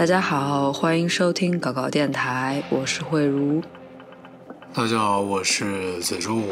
[0.00, 3.60] 大家好，欢迎收听搞搞电台，我是慧茹。
[4.72, 6.42] 大家好，我是子柱。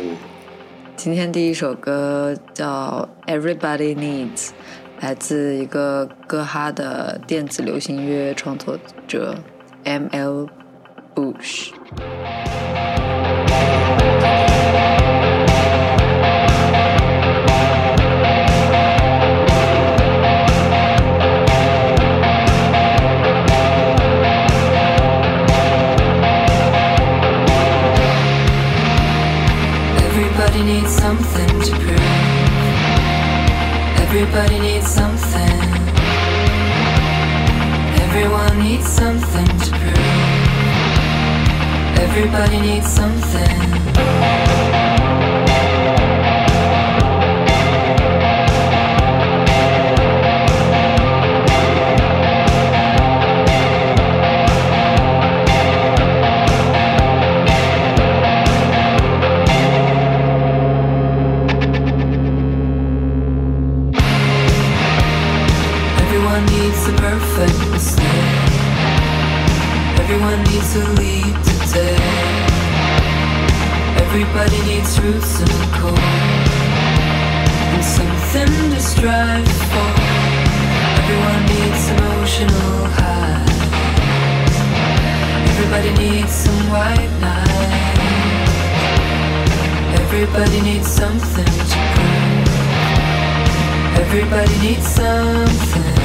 [0.97, 4.49] 今天第一首歌叫《Everybody Needs》，
[5.01, 9.35] 来自一个哥哈的电子流行乐创作者
[9.85, 10.49] M.L.
[11.15, 11.71] Bush。
[34.31, 35.61] Everybody needs something.
[38.03, 39.99] Everyone needs something to prove.
[41.99, 43.88] Everybody needs something.
[70.45, 71.99] Needs a lead today.
[74.05, 75.99] Everybody needs roots and core.
[77.75, 79.91] And something to strive for.
[81.01, 83.61] Everyone needs emotional highs.
[85.51, 87.49] Everybody needs some white knight.
[90.01, 92.49] Everybody needs something to prove.
[94.03, 95.98] Everybody needs something.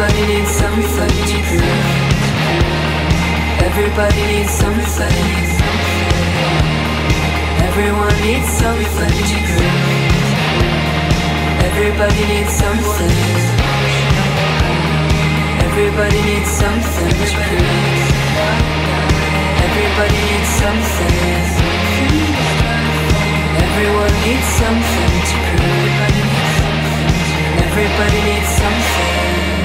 [0.00, 1.84] Everybody needs something to prove.
[3.68, 5.16] Everybody needs something.
[7.68, 9.76] Everyone needs something to prove.
[11.68, 13.12] Everybody needs something.
[15.68, 18.08] Everybody needs something to prove.
[19.68, 21.12] Everybody needs something.
[23.68, 25.92] Everyone needs something to prove.
[27.68, 29.59] Everybody needs something.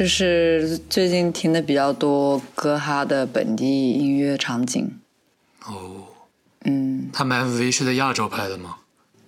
[0.00, 4.98] 这是最近听的比较多歌哈的本地音乐场景。
[5.66, 6.06] 哦，
[6.64, 8.76] 嗯他们 MV 是在亚洲拍的吗？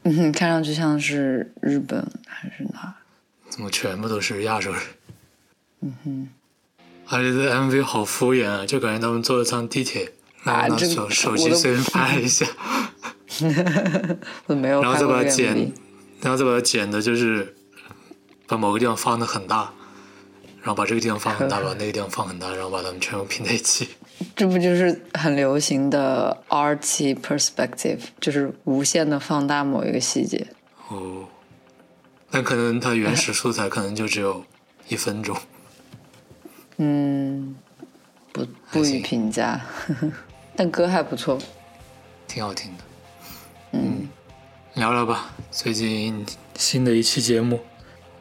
[0.05, 2.94] 嗯哼，看上去像是日本还是哪？
[3.50, 4.81] 怎么全部都是亚洲人？
[5.83, 6.28] 嗯哼，
[7.06, 10.10] 而且这 MV 好敷衍啊，就感觉他们坐了趟地铁，
[10.43, 12.47] 然后拿啊手手机随便拍一下，
[14.47, 15.71] 我 没有然后再把它剪
[16.22, 17.54] 然后再把它剪的，就是
[18.47, 19.75] 把某个地方放的很大，
[20.62, 23.89] 然后把这个地方放很大，把那个地方放很大，然后把它们全部拼在一起。
[24.37, 30.47] 这不就是很流行的 arty perspective，就是无限的放大某一个细节。
[30.89, 31.27] 哦，
[32.31, 34.45] 但可能它原始素材可能就只有
[34.89, 35.37] 一分钟。
[36.78, 37.56] 嗯，
[38.33, 39.61] 不不予评价，
[40.55, 41.39] 但歌还不错。
[42.28, 42.84] 挺好听的。
[43.72, 44.09] 嗯，
[44.75, 46.25] 聊聊吧，最近
[46.57, 47.60] 新的一期节目，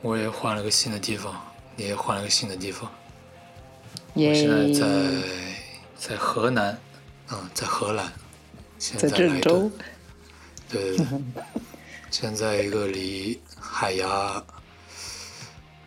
[0.01, 2.91] 我也换了个新的地方，你也换了个新的地方。
[4.13, 4.88] 我耶现在在
[5.97, 6.77] 在河南，
[7.31, 8.12] 嗯，在荷兰，
[8.77, 9.71] 现在在郑州，
[10.69, 11.07] 对对对，
[12.12, 14.44] 现在一个离海牙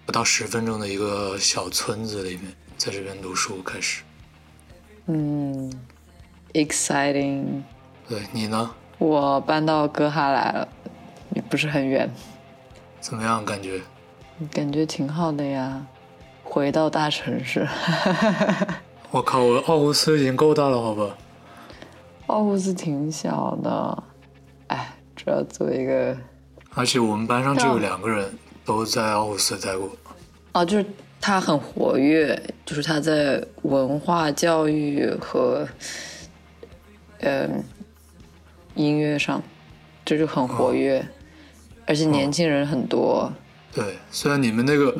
[0.06, 4.02] 不到十分钟的一个小村子里面，在这边读书开始。
[5.06, 5.70] 嗯
[6.54, 7.62] ，exciting。
[8.08, 8.70] 对你呢？
[8.98, 10.68] 我搬到哥哈来了，
[11.34, 12.10] 也不是很远，
[13.00, 13.44] 怎么样？
[13.44, 13.82] 感觉？
[14.50, 15.86] 感觉挺好的呀。
[16.42, 17.66] 回到大城市，
[19.10, 21.16] 我靠，我奥胡斯已经够大了，好吧？
[22.26, 24.02] 奥胡斯挺小的，
[24.68, 26.16] 哎，主要作为一个
[26.74, 28.30] 而且我们班上就有两个人
[28.64, 29.90] 都在奥胡斯待过。
[30.52, 30.86] 哦，就是
[31.20, 35.66] 他很活跃，就是他在文化教育和，
[37.20, 37.64] 嗯、
[38.74, 39.42] 音乐上，
[40.04, 41.04] 这就很活跃，
[41.86, 43.32] 而且年轻人很多。
[43.74, 44.94] 对，虽然你们那个、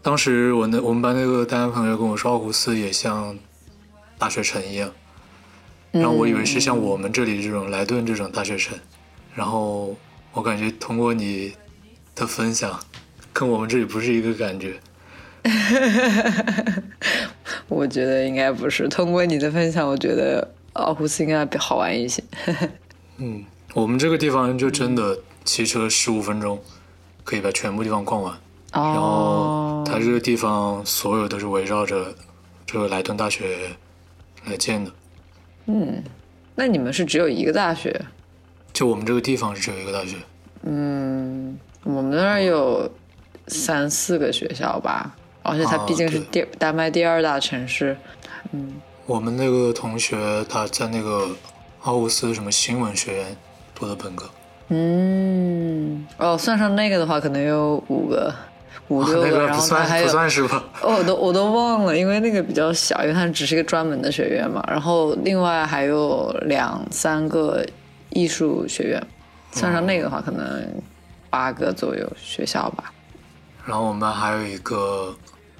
[0.00, 3.36] 当时我那我们班那个单位朋友跟我说，奥胡斯也像
[4.16, 4.92] 大学城一样，
[5.90, 8.78] 然后我以为是像我们这里这种莱顿这种大学城，
[9.34, 9.96] 然后
[10.32, 11.52] 我感觉通过你
[12.14, 12.78] 的分享，
[13.32, 14.78] 跟我们这里不是一个感觉。
[17.66, 18.86] 我觉得应该不是。
[18.86, 22.22] 通过你的分享，我觉得奥胡斯应该比好玩一些。
[23.18, 26.62] 嗯，我们这个地方就真的骑车十五分钟
[27.24, 28.36] 可以把全部地方逛完。
[28.72, 32.14] 然后哦，它这个地方所有都是围绕着
[32.64, 33.70] 这个莱顿大学
[34.46, 34.90] 来建的。
[35.66, 36.02] 嗯
[36.54, 37.98] 那你们是只有一个大学？
[38.72, 40.16] 就我们这个地方是只有一个大学，
[40.62, 42.90] 嗯，我们那儿有
[43.48, 47.96] 三四个学校吧，而且它哦毕竟是对第、丹麦第二大城市。
[48.52, 48.74] 嗯
[49.04, 51.28] 我们那个同学他在那个
[51.80, 53.36] 奥胡斯什么新闻学院
[53.74, 54.30] 读的本科，
[54.74, 58.34] 嗯，哦，算上那个的话，可能有五个、
[58.88, 60.64] 五六个，那个然不算不后它还有算是吧？
[60.80, 64.64] 哦，我都我都忘了，因为那个比较小，因为它只是一个专门的学院嘛。
[64.66, 67.62] 然后另外还有两三个
[68.08, 69.06] 艺术学院，
[69.52, 70.66] 算上那个的话，可能
[71.28, 72.90] 八个左右学校吧。
[73.66, 75.14] 然后我们还有一个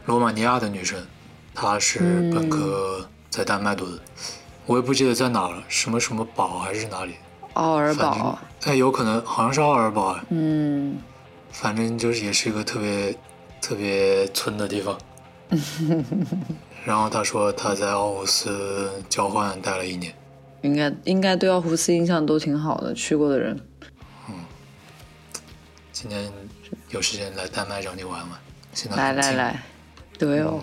[0.06, 0.98] 罗马尼亚的女生，
[1.54, 1.98] 她是
[2.34, 4.00] 本科在丹麦读的，
[4.64, 7.16] 我也不记得在哪儿了，什么什么堡还是哪里，
[7.54, 10.96] 奥尔堡，哎有可能好像是奥尔堡，哎嗯，
[11.50, 13.16] 反正就是也是一个特别
[13.60, 14.98] 特别村的地方。
[16.84, 20.14] 然后他说他在奥胡斯交换待了一年，
[20.62, 23.60] 应该应该对奥胡斯印象都挺好的，去过的人。
[24.28, 24.34] 嗯
[25.92, 26.32] 今天
[26.90, 28.30] 有时间来丹麦找你玩玩。
[28.74, 29.62] 现在来，来来，
[30.18, 30.58] 对哦，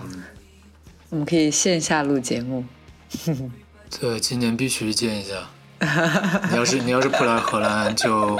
[1.09, 2.65] 我们可以线下录节目。
[4.01, 5.47] 对，今年必须见一下。
[6.49, 8.37] 你要是你要是不来荷兰，就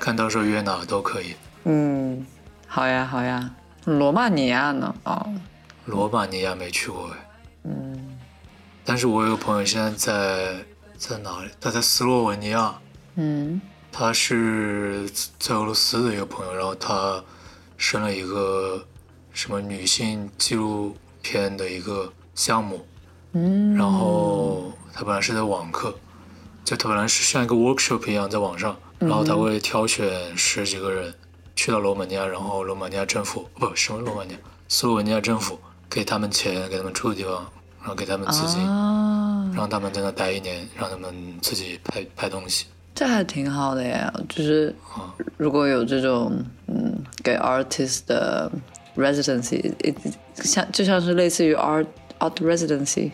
[0.00, 1.34] 看到时候约哪都可以。
[1.64, 2.26] 嗯，
[2.66, 3.50] 好呀好呀。
[3.84, 4.94] 罗马尼亚呢？
[5.04, 5.34] 哦，
[5.86, 7.28] 罗马尼亚没去过哎，
[7.64, 8.18] 嗯，
[8.84, 10.54] 但是我有个朋友现在在
[10.98, 11.50] 在哪里？
[11.60, 12.74] 他在斯洛文尼亚，
[13.16, 15.08] 嗯他是
[15.38, 17.22] 在俄罗斯的一个朋友，然后他
[17.78, 18.84] 申了一个
[19.32, 22.86] 什么女性纪录片的一个项目，
[23.32, 25.94] 嗯，然后他本来是在网课，
[26.68, 31.14] 就他本来是像一个 workshop 一样在网上，然后他会挑选十几个人
[31.56, 34.38] 去到罗马尼亚，然后罗马尼亚政府不什么罗马尼亚，
[34.68, 37.36] 斯洛文尼亚政府给他们钱，给他们住的地方，
[37.80, 42.66] 然后给他们资金，啊，让他们在那待一年，让他们自己拍拍东西。
[42.94, 44.12] 这还挺好的呀。
[44.28, 48.52] 就是啊如果有这种嗯给 artist 的
[48.94, 49.72] residency，
[50.34, 51.86] 像就像是类似于 art
[52.18, 53.12] art residency，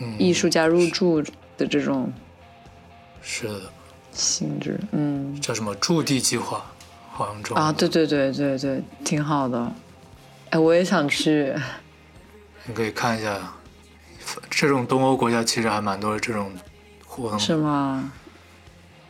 [0.00, 1.20] 嗯，艺术家入住
[1.56, 2.12] 的这种
[3.30, 3.60] 是的，
[4.10, 4.80] 性质。
[4.92, 6.64] 嗯叫什么驻地计划，
[7.12, 9.70] 好像中文啊，对对对对对，挺好的。
[10.48, 11.54] 哎，我也想去。
[12.64, 13.52] 你可以看一下，
[14.48, 16.50] 这种东欧国家其实还蛮多这种
[17.06, 18.10] 活动，是吗？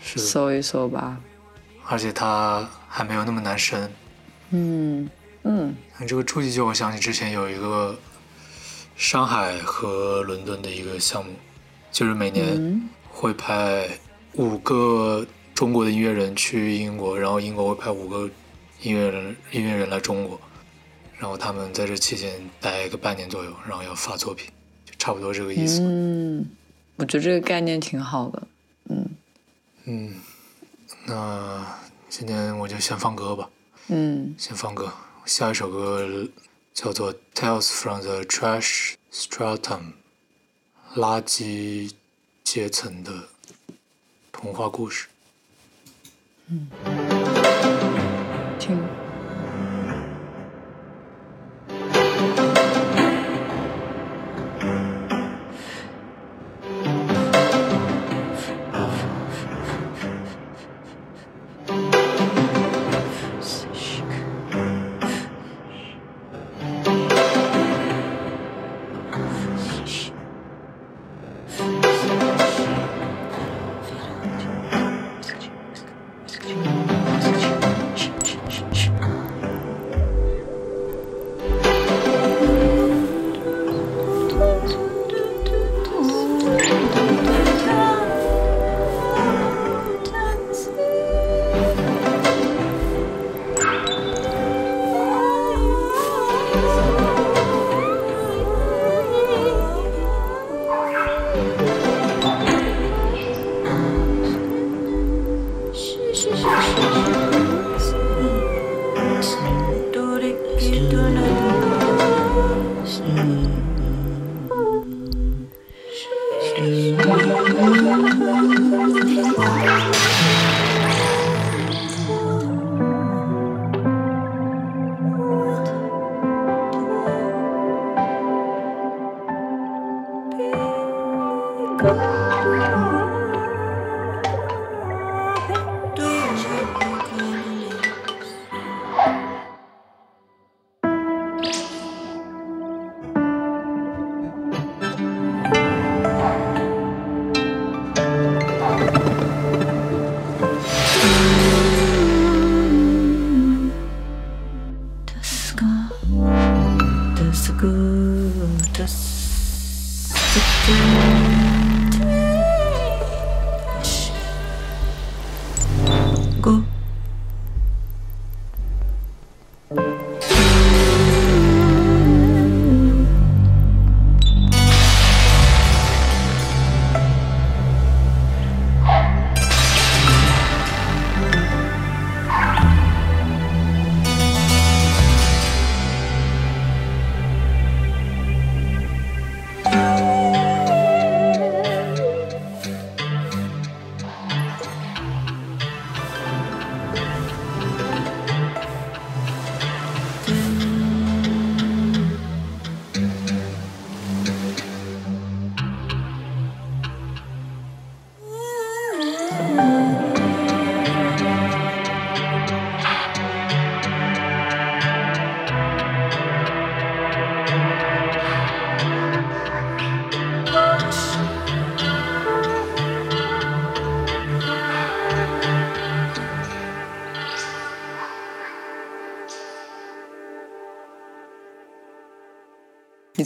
[0.01, 1.17] 是的，搜一搜吧。
[1.87, 3.89] 而且它还没有那么难申。
[4.51, 5.09] 嗯
[5.45, 7.97] 嗯你这个驻地就我想起之前有一个
[8.97, 11.33] 上海和伦敦的一个项目，
[11.93, 13.89] 就是每年嗯会派
[14.39, 18.31] 五个中国的音乐人去英国，然后英国会派五个
[18.81, 20.41] 音乐人音乐人来中国，
[21.19, 24.49] 然后他们在这期间待个半年左右，然后要发作品，
[24.85, 25.81] 就差不多这个意思。
[25.83, 26.49] 嗯，
[26.95, 28.47] 我觉得这个概念挺好的。
[28.91, 29.11] 嗯
[29.87, 30.15] 嗯，
[31.05, 31.67] 那
[32.09, 33.51] 今天我就先放歌吧，
[33.89, 34.93] 嗯先放歌。
[35.27, 36.09] 下一首歌
[36.73, 39.81] 叫做《Tales from the Trash Stratum》，
[40.95, 41.91] 垃圾
[42.45, 43.13] 阶层的
[44.41, 45.09] 童话故事。
[46.47, 47.08] 嗯。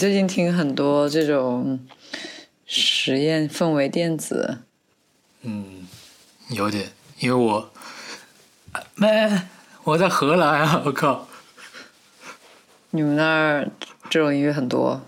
[0.02, 1.78] 最近听很多这种
[2.66, 4.58] 实验氛围电子，
[5.42, 5.86] 嗯，
[6.48, 6.90] 有点，
[7.20, 7.70] 因为我
[8.96, 9.30] 没
[9.84, 11.28] 我在荷兰啊， 我靠，
[12.90, 13.70] 你们那儿
[14.10, 15.00] 这种音乐很多，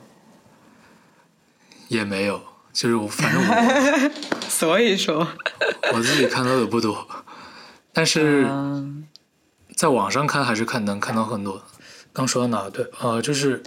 [1.89, 2.41] 也没有，
[2.73, 4.11] 就是我反正我
[4.49, 5.27] 所以说，
[5.93, 7.05] 我自己看到的不多，
[7.93, 9.09] 但是嗯。
[9.75, 11.61] 在网上看还是看能看到很多。
[12.13, 12.71] 刚说到哪？
[12.71, 13.61] 对，呃，就是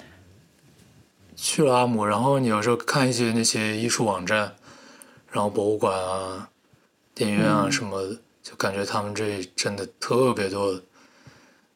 [1.38, 4.56] 去了阿姆，然后你有时候看一些那些艺术网站，
[5.32, 6.50] 然后博物馆啊、
[7.14, 10.82] 电影院啊什么的，就感觉他们这里真的特别多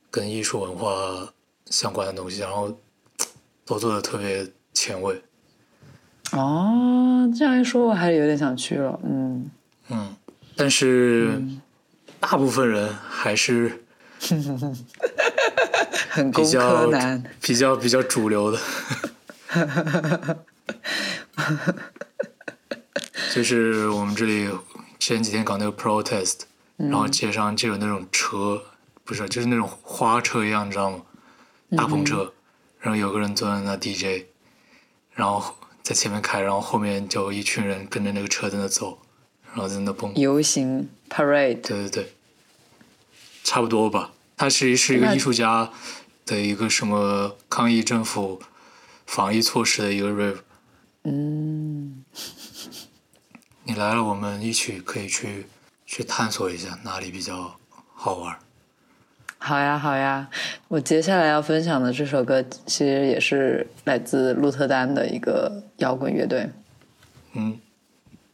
[0.09, 1.31] 跟艺术文化
[1.67, 2.75] 相关的东西，然后
[3.63, 5.21] 都做的特别前卫。
[6.31, 8.99] 哦，这样一说，我还有点想去了。
[9.03, 9.51] 嗯，
[9.89, 10.15] 嗯，
[10.55, 11.39] 但是
[12.19, 13.83] 大部分人还是
[16.33, 16.87] 比较
[17.41, 18.57] 比较比较主流的，
[23.33, 24.49] 就是我们这里
[24.99, 26.41] 前几天搞那个 protest，、
[26.77, 28.63] 然后街上就有那种车，
[29.03, 31.01] 不是就是那种花车一样，你知道吗？
[31.77, 32.33] 大篷车，
[32.79, 34.25] 然后有个人坐在那 DJ，
[35.13, 38.99] 然后在前面开，然后后面就一群人跟着那个车在那走，
[39.53, 40.13] 然后在那蹦。
[40.15, 42.13] 游行 parade，对对对，
[43.43, 44.11] 差不多吧。
[44.35, 45.71] 他是是一个那艺术家
[46.25, 48.41] 的一个什么抗议政府
[49.11, 50.37] 防疫措施的一个 rave。
[51.03, 52.05] 嗯，
[53.65, 55.47] 你来了，我们一起可以去
[55.85, 57.53] 去探索一下哪里比较
[57.93, 58.39] 好玩。
[59.37, 60.29] 好呀好呀。
[60.69, 66.49] 我接下来要分享的这首歌，其实也是来自鹿特丹的一个摇滚乐队，
[67.33, 67.59] 嗯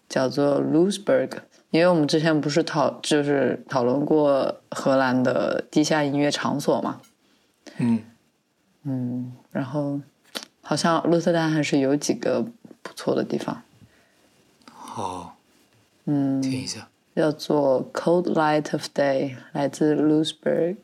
[0.08, 1.40] 叫做 Loosberg。
[1.72, 7.02] 因为我们之前不是讨就是讨论过荷兰的地下音乐场所嘛，
[7.78, 8.04] 嗯，
[8.84, 10.00] 嗯，然后
[10.68, 12.46] 好像鹿特丹还是有几个
[12.82, 13.64] 不错的地方，
[14.66, 15.38] 好，
[16.04, 16.90] 嗯，听一下。
[17.16, 20.76] 叫做 Cold Light of Day，来自 Loosberg。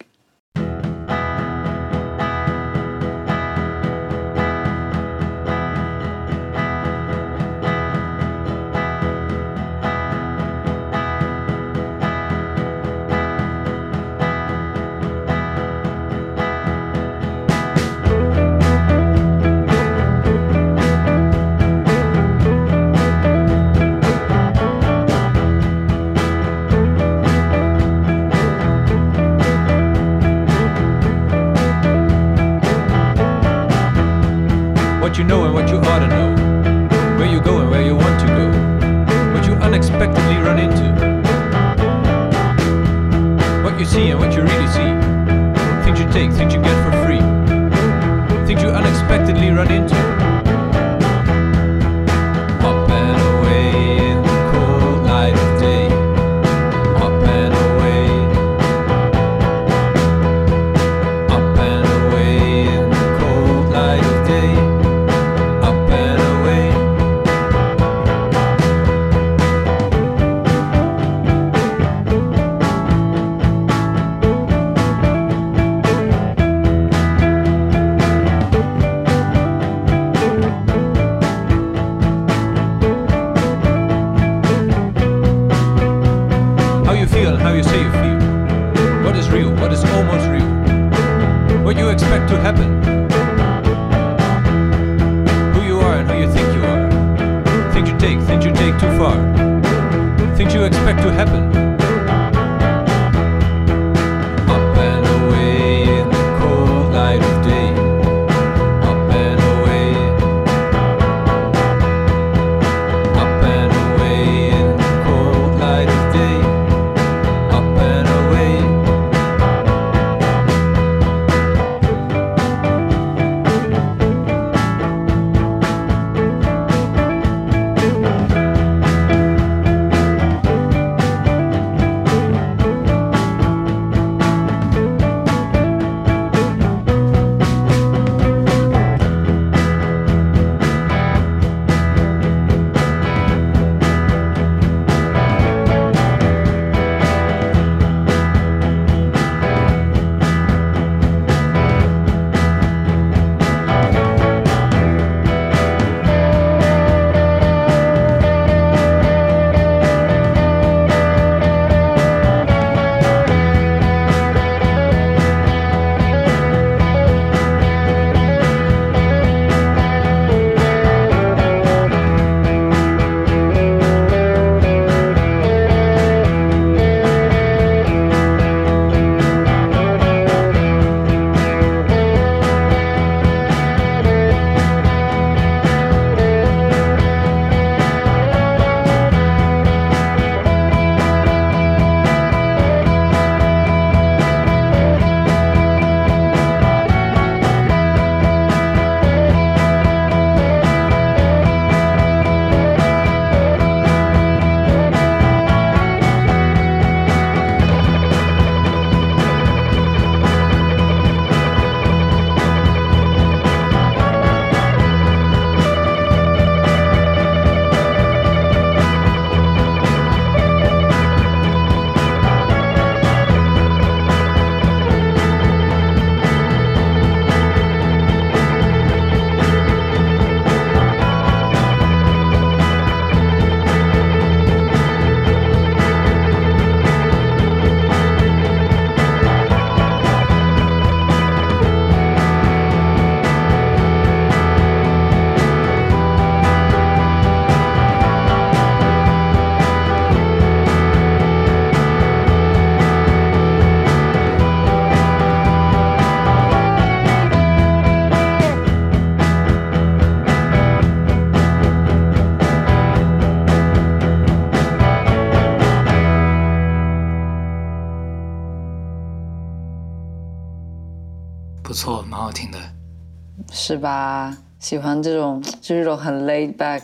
[273.66, 274.38] 是吧？
[274.60, 276.84] 喜欢这种就是这种很 laid back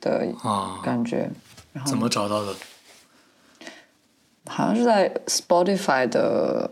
[0.00, 1.28] 的啊，感觉。
[1.72, 2.54] 然后怎么找到的？
[4.46, 6.70] 好像是在 Spotify 的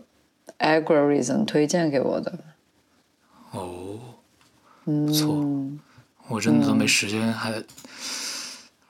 [0.60, 2.38] algorithm 推荐给我的。
[3.50, 3.98] 哦，
[4.84, 5.44] 嗯，不错。
[6.28, 7.50] 我真的都没时间，还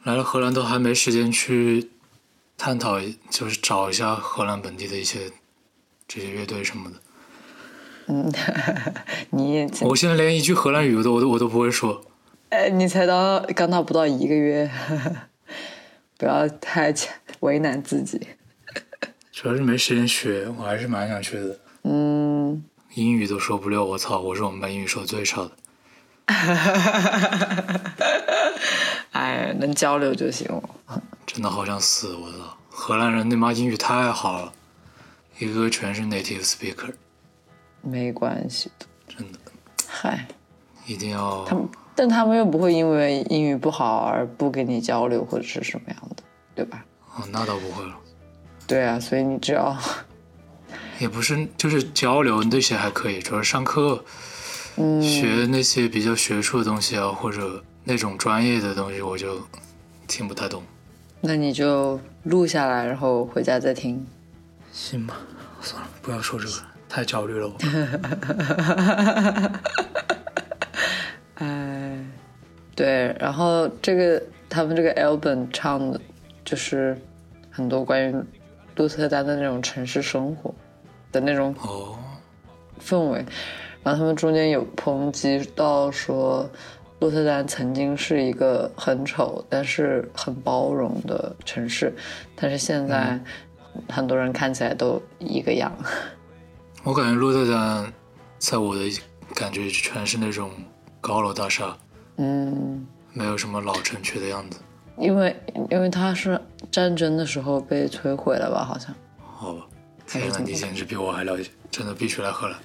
[0.03, 1.91] 来了荷兰都还没时间去
[2.59, 3.01] 探讨，
[3.31, 5.33] 就是找一下荷兰本地的一些
[6.07, 6.97] 这些乐队什么的。
[8.07, 8.31] 嗯，
[9.37, 12.05] 你现在连一句荷兰语我都我都我都不会说。
[12.51, 14.71] 哎，你才到刚到不到一个月，
[16.17, 16.95] 不要太
[17.41, 18.21] 为难自己。
[19.33, 21.59] 主要是没时间学，我还是蛮想学的。
[21.83, 22.63] 嗯，
[22.95, 24.21] 英语都说不溜，我操！
[24.21, 25.51] 我是我们班英语说最差的。
[29.13, 30.63] 哎，能交流就行了。
[31.27, 32.15] 真的好想死！
[32.15, 34.53] 我操，荷兰人那妈英语太好了，
[35.39, 36.95] 一个个全是 native speaker，
[37.83, 38.87] 没关系的
[39.97, 40.27] 嗨，
[40.87, 46.23] 一定要他们，但他们又不会因为英语不好而不跟你交流或者是什么样的，
[46.55, 46.85] 对吧？
[47.15, 47.95] 哦，那倒不会了，
[48.67, 49.77] 对啊，所以你只要，
[50.99, 54.05] 也不是就是交流那些还可以，主要是上课
[54.77, 59.41] 嗯，学那些比较学术的东西啊，或者那种专业的东西，我就
[60.09, 60.61] 听不太懂。
[61.21, 64.05] 那你就录下来，然后回家再听。
[64.73, 65.17] 行吧，
[65.63, 66.53] 算了，不要说这个，
[66.95, 67.55] 太焦虑了我。
[71.35, 71.99] 哎，
[72.77, 76.01] 对，然后这个他们这个 album 唱的，
[76.45, 76.97] 就是
[77.51, 78.15] 很多关于
[78.77, 80.55] 鹿特丹的那种城市生活
[81.11, 81.99] 的那种哦，
[82.81, 83.25] 氛围，
[83.83, 86.49] 然后他们中间有抨击到说，
[87.01, 91.93] 鹿特丹曾经是一个很丑但是很包容的城市，
[92.37, 93.19] 但是现在
[93.89, 95.77] 很多人看起来都一个样。
[96.85, 97.91] 我感觉鹿特丹
[98.39, 98.83] 在我的
[99.35, 100.51] 感觉全是那种
[101.01, 101.75] 高楼大厦，
[102.17, 104.61] 嗯，没有什么老城区的样子。
[104.99, 105.35] 因为
[105.71, 106.39] 因为它是
[106.71, 108.63] 战争的时候被摧毁了吧？
[108.65, 108.95] 好像。
[109.19, 109.67] 好吧，
[110.07, 112.59] 天呐，你简直比我还了解，真的必须来荷兰。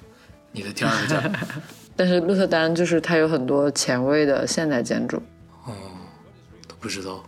[0.52, 1.22] 你的第二个家，
[1.96, 5.16] 但是鹿特丹就是它有很多前卫的现代建筑。
[5.64, 5.72] 哦，
[6.68, 7.22] 都不知道。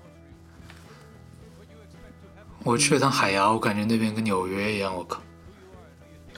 [2.65, 5.23] 我去了趟海牙，我感觉那边跟纽约一样，我靠。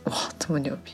[0.05, 0.93] 哇，这么牛逼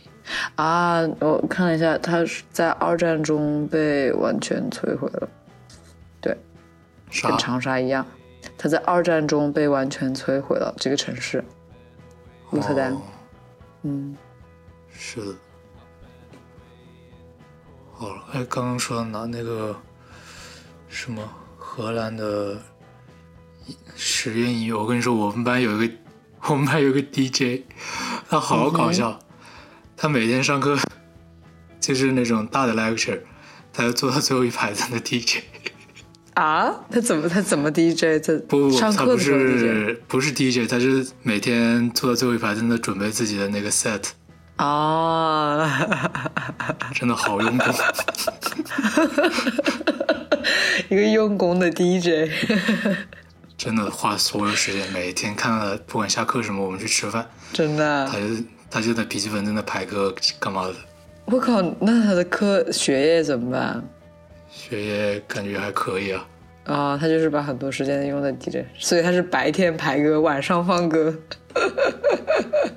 [0.54, 1.00] 啊！
[1.18, 5.28] 我看了一下，他是在二战中被完全摧毁了，
[6.20, 6.36] 对，
[7.10, 7.38] 啥跟？
[7.38, 8.06] 长沙一样，
[8.56, 10.72] 他在二战中被完全摧毁了。
[10.78, 11.42] 这个城市，
[12.50, 13.00] 鹿特丹，哦
[13.82, 14.16] 嗯，
[14.92, 15.34] 是的。
[17.92, 19.26] 好了，哎，刚刚说到拿？
[19.26, 19.76] 那个
[20.88, 22.56] 什么荷兰的
[23.96, 25.94] 实验音乐，我跟你说，我们班有一个，
[26.48, 27.62] 我们班有个 DJ，
[28.28, 29.18] 他好搞笑，
[29.96, 30.76] 他每天上课
[31.80, 33.20] 就是那种大的 lecture，
[33.72, 35.40] 他就坐到最后一排在那 DJ。
[36.34, 38.24] 啊，他怎么他怎么 DJ？
[38.24, 44.04] 他不不，上他不是不是 DJ，他是每天坐到最后一排在那准备自己的那个 set，
[44.56, 45.68] 啊，
[46.94, 47.66] 真的好用功。
[50.88, 52.30] 一个用功的 DJ，
[53.62, 58.18] 真的花所有时间，每天看到他不管下课什么，我们去吃饭，真的他。
[58.18, 58.24] 就
[58.70, 60.74] 他就在笔记本在那排歌干嘛的，
[61.26, 63.84] 我靠，那他的课学业怎么办？
[64.48, 66.26] 学业感觉还可以啊。
[66.64, 71.14] 啊、他就是把很多时间用在 DJ，所以他是白天排歌，晚上放歌。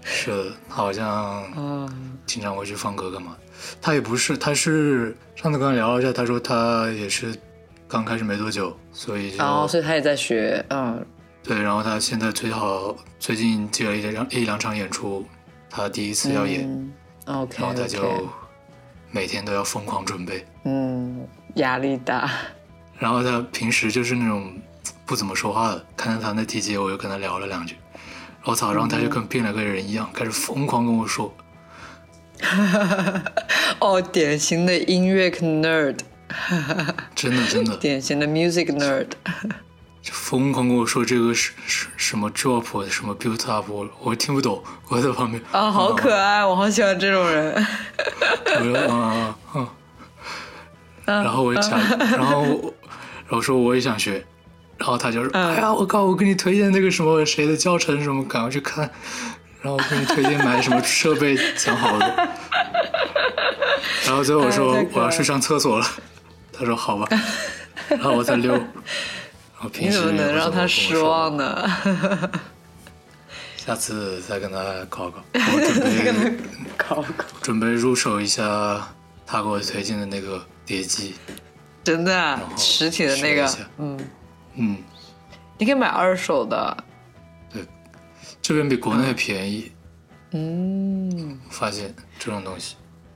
[0.04, 1.08] 是的，他好像
[1.54, 1.88] 啊，
[2.26, 3.38] 经常会去放歌干嘛。
[3.82, 7.34] 他也不是，他是上次跟他聊了一下，他说他也是
[7.94, 11.06] 刚开始没多久，所以就、然后所以他也在学，嗯，
[11.44, 15.24] 对，然后他现在最好最近接了一两一两场演出，
[15.70, 16.92] 他第一次要演，嗯
[17.26, 18.28] ，OK，然后他就
[19.12, 20.44] 每天都要疯狂准备。
[20.64, 21.28] 嗯，
[21.58, 22.28] 压力大，
[22.98, 24.52] 然后他平时就是那种
[25.06, 27.76] 不怎么说话的，看到他那 TJ，我又跟他聊了两句。
[28.44, 31.32] 我操，然后他就跟变了个人一样，开始疯狂跟我说，
[32.42, 33.24] 哈哈哈
[33.80, 36.00] 哦，典型的音乐 nerd，
[37.16, 39.08] 真的 真的，典型的 music nerd，
[40.02, 47.54] 就疯狂跟我说这个是是什么 drop 什么 build up，我我听不懂，我在旁边啊，好可爱，我好喜欢这种人。
[48.46, 49.68] 我说嗯嗯
[51.06, 52.74] 嗯，然后我就想，然后我
[53.28, 54.26] 然后说我也想学，
[54.78, 58.90] 然后他就说，哎呀，我靠，我给你推荐那个什么谁的教程什么，赶快去看，
[59.62, 62.30] 然后我给你推荐买什么设备，讲好的。
[64.06, 65.86] 然后最后我说我要去上厕所了，
[66.64, 67.08] 他说好吧，
[67.90, 68.58] 然后我再溜。
[69.80, 71.70] 你怎么能让他失望呢？
[73.58, 76.38] 下次 再跟他搞搞，我准备
[76.78, 78.88] 搞搞，准备入手一下
[79.26, 81.16] 他给我推荐的那个碟机。
[81.84, 83.46] 真的啊实体的那个
[83.78, 84.00] 嗯，
[84.56, 84.78] 嗯，
[85.58, 86.78] 你可以买二手的，
[87.52, 87.66] 对。
[88.42, 89.72] 这边比国内便宜，
[90.32, 91.40] 嗯。
[91.50, 92.76] 发现这种东西。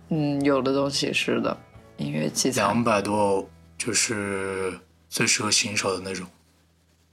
[0.09, 1.57] 嗯，有的东西是的，
[1.97, 4.79] 音乐器材，两百多就是
[5.09, 6.27] 最适合新手的那种。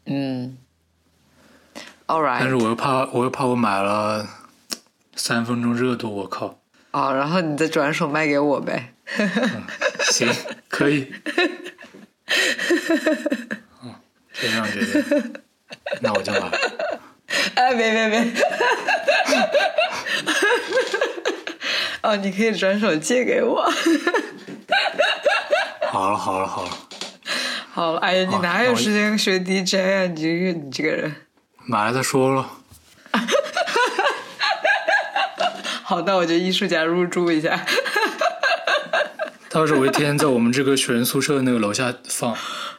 [0.06, 0.56] 嗯
[2.06, 4.28] ，All right，但是我又怕，我又怕我买了
[5.16, 6.60] 三分钟热度，我靠！
[6.92, 8.94] 哦，然后你再转手卖给我呗。
[10.10, 10.28] 行，
[10.68, 11.12] 可以。
[13.82, 13.94] 嗯，
[14.32, 15.34] 就这样决定。
[16.00, 16.50] 那我就买。
[17.54, 18.32] 哎，别别别！
[22.02, 23.66] 哦，你可以转手借给我。
[25.90, 26.70] 好了，好了，好了，
[27.72, 30.06] 好了，哎呀，你哪有时间学 DJ 啊？
[30.06, 31.14] 你这个你这个人。
[31.66, 32.50] 买了再说了。
[35.84, 37.64] 好，那我就艺术家入住一下。
[39.50, 42.36] 到时候我一天在我们这个学生宿舍那个楼下放，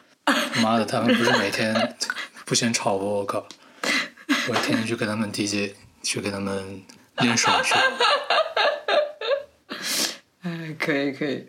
[0.62, 1.96] 妈的，他们不是每天
[2.44, 3.46] 不嫌吵我，我靠！
[4.48, 6.82] 我天天去跟他们 DJ，去跟他们
[7.18, 7.74] 练手去。
[10.42, 11.48] 哎，可以可以，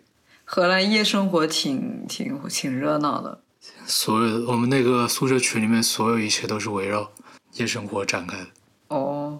[0.50, 3.42] 荷兰夜生活挺挺挺热闹的。
[3.86, 7.10] 所有的我们那个宿舍群里面，所有一切都是围绕
[7.52, 8.46] 夜生活展开的。
[8.88, 9.38] 哦，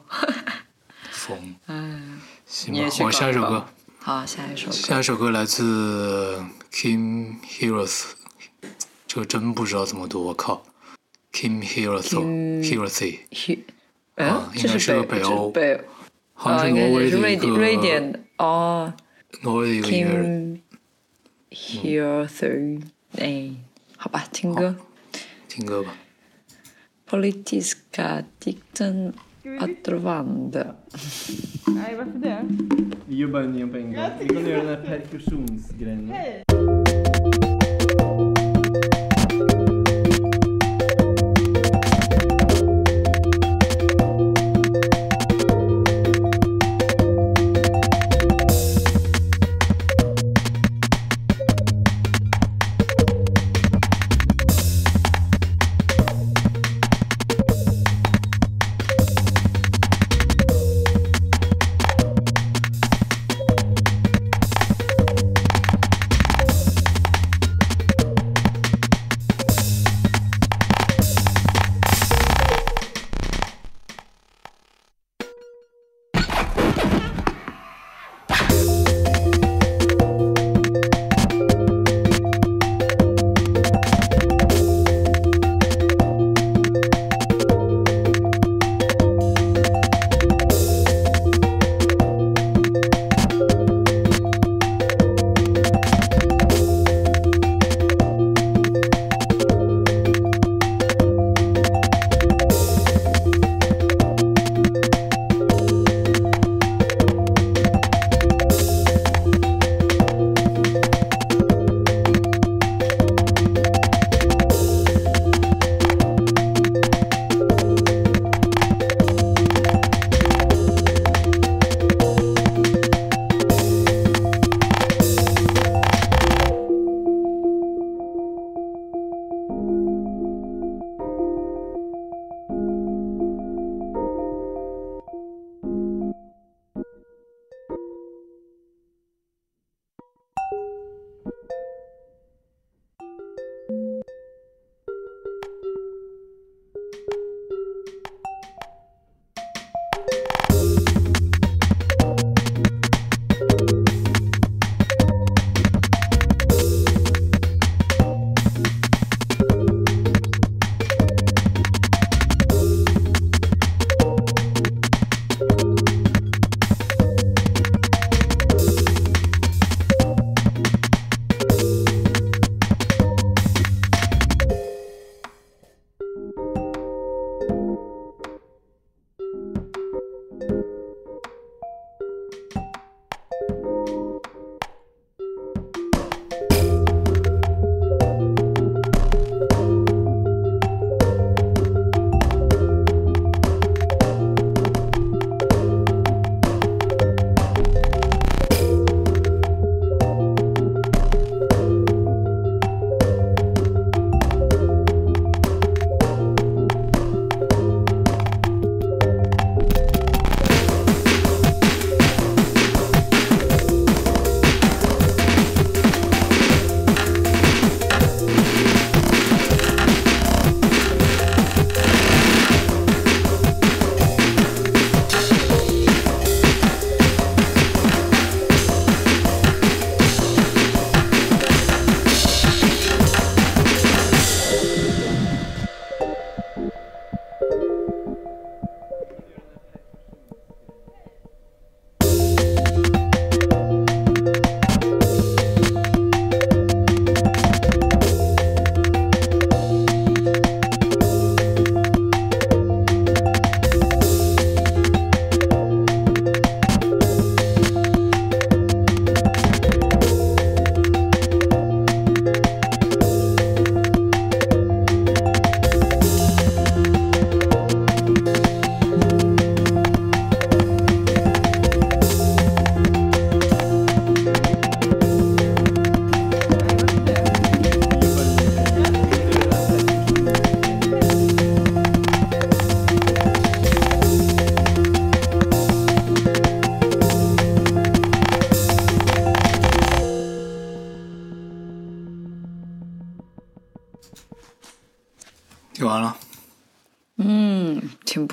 [1.11, 3.65] 疯， 嗯，行吧我下一首歌，
[4.01, 4.73] 好，下一首歌。
[4.73, 8.03] 下一首歌来自 Kim Heroes，
[9.07, 10.63] 这个真不知道怎么读，我靠
[11.33, 12.11] ，Kim Heroes
[13.33, 13.61] Kim-
[14.17, 15.85] 嗯，啊应该是北个北欧这北哦，
[16.35, 18.93] 好像是挪威的一是瑞典瑞典的哦
[19.41, 20.63] 挪威的一个音乐人，
[21.51, 23.55] hiöthög, nej,
[23.97, 24.73] habatingo.
[25.49, 25.91] Tingöva.
[27.07, 29.13] Politiska dikten
[29.61, 30.75] att vandra.
[31.67, 32.45] Nej, varför det?
[33.07, 33.97] Vi gör bara en på en.
[34.21, 36.11] Vi går ner den här perkussionsgrejen.
[36.11, 36.88] Hey.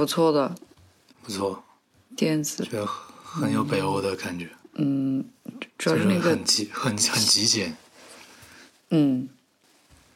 [0.05, 0.55] 不错的，
[1.23, 1.63] 不错，
[2.15, 5.25] 电子，觉得很有北欧的感觉，嗯，
[5.79, 7.75] 主要就是是那个很极很很极简，
[8.91, 9.27] 嗯，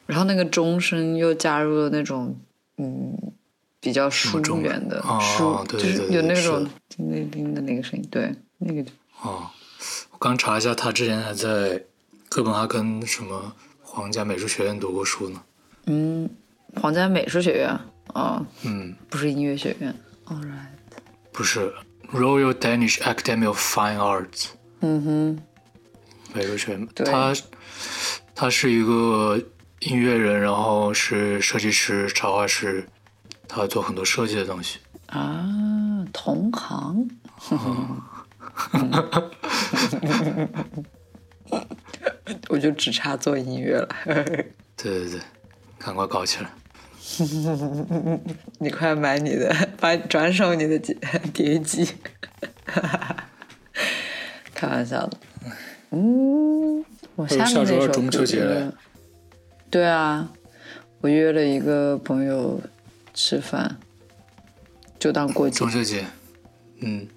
[0.06, 2.38] 然后那个钟声又加入了那种
[2.76, 3.32] 嗯
[3.80, 9.50] 比较疏钟远的哦疏，就是有那种叮叮叮的那个声音，对，那个就哦，
[10.12, 11.82] 我刚查一下，他之前还在
[12.28, 15.42] 哥本哈根什么皇家美术学院读过书呢。
[15.86, 16.30] 嗯，
[16.76, 17.76] 皇家美术学院
[18.14, 19.94] 啊，嗯，不是音乐学院
[20.26, 20.66] ，All right，
[21.32, 21.72] 不是。
[22.12, 24.46] Royal Danish Academy of Fine Arts
[24.80, 25.38] 嗯哼，
[26.34, 26.84] 美术学院。
[26.88, 27.06] 对。
[27.06, 27.32] 他
[28.34, 29.40] 他是一个
[29.78, 32.84] 音乐人，然后是设计师、插画师，
[33.46, 34.80] 他做很多设计的东西。
[35.06, 37.08] 啊，同行，
[42.48, 44.34] 我就只差做音乐了，对
[44.76, 45.20] 对对，
[45.78, 46.50] 赶快搞起来！
[48.58, 50.96] 你快买你的，把转手你的碟
[51.32, 51.88] 碟 机，
[54.54, 55.16] 开玩笑的。
[55.90, 56.84] 嗯，
[57.16, 58.72] 我下面那首要中秋节了
[59.70, 60.28] 对啊，
[61.00, 62.60] 我约了一个朋友
[63.12, 63.76] 吃饭，
[64.98, 65.70] 就当过节中。
[65.70, 66.04] 秋节，
[66.80, 67.08] 嗯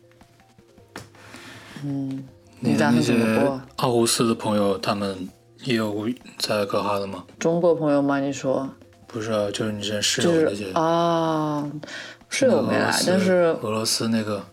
[1.84, 2.24] 嗯，
[2.60, 3.62] 你打算怎么过？
[3.78, 5.30] 奥胡斯的朋友，他们
[5.64, 7.26] 也有在哥哈的吗？
[7.38, 8.20] 中国朋友吗？
[8.20, 8.70] 你说
[9.14, 10.72] 不是啊，就是你之前室友那些。
[10.74, 11.64] 啊，
[12.30, 14.44] 室友没来但是俄罗斯那个，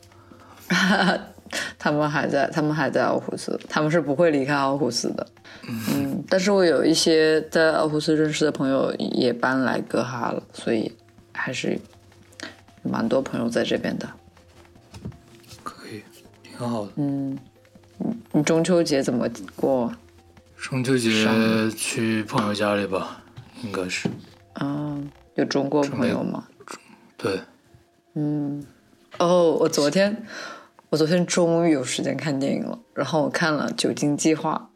[1.78, 5.26] 他们还在，他们还在奥胡斯，他们是不会离开奥胡斯的。
[5.66, 10.92] 嗯，但是我有一些在奥胡斯认识的朋友也搬来哥哈了，所以
[11.32, 11.78] 还是
[12.82, 14.06] 蛮多朋友在这边的。
[15.62, 16.02] 可以，
[16.42, 16.92] 挺好的。
[16.96, 17.38] 嗯，
[18.32, 19.90] 你中秋节怎么过？
[20.58, 23.22] 中秋节上去朋友家里吧，
[23.62, 24.06] 应该是。
[24.60, 25.00] 啊，
[25.36, 26.46] 有中国朋友吗？
[27.16, 27.40] 对，
[28.14, 28.62] 嗯
[29.18, 30.24] 哦，我昨天
[30.90, 34.70] 我昨天终于有时间看电影了，然后我看了《酒精计划》。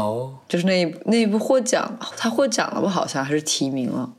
[0.00, 2.88] 哦，就是那一那一部获奖，他获奖了吧？
[2.88, 4.12] 好像还是提名了。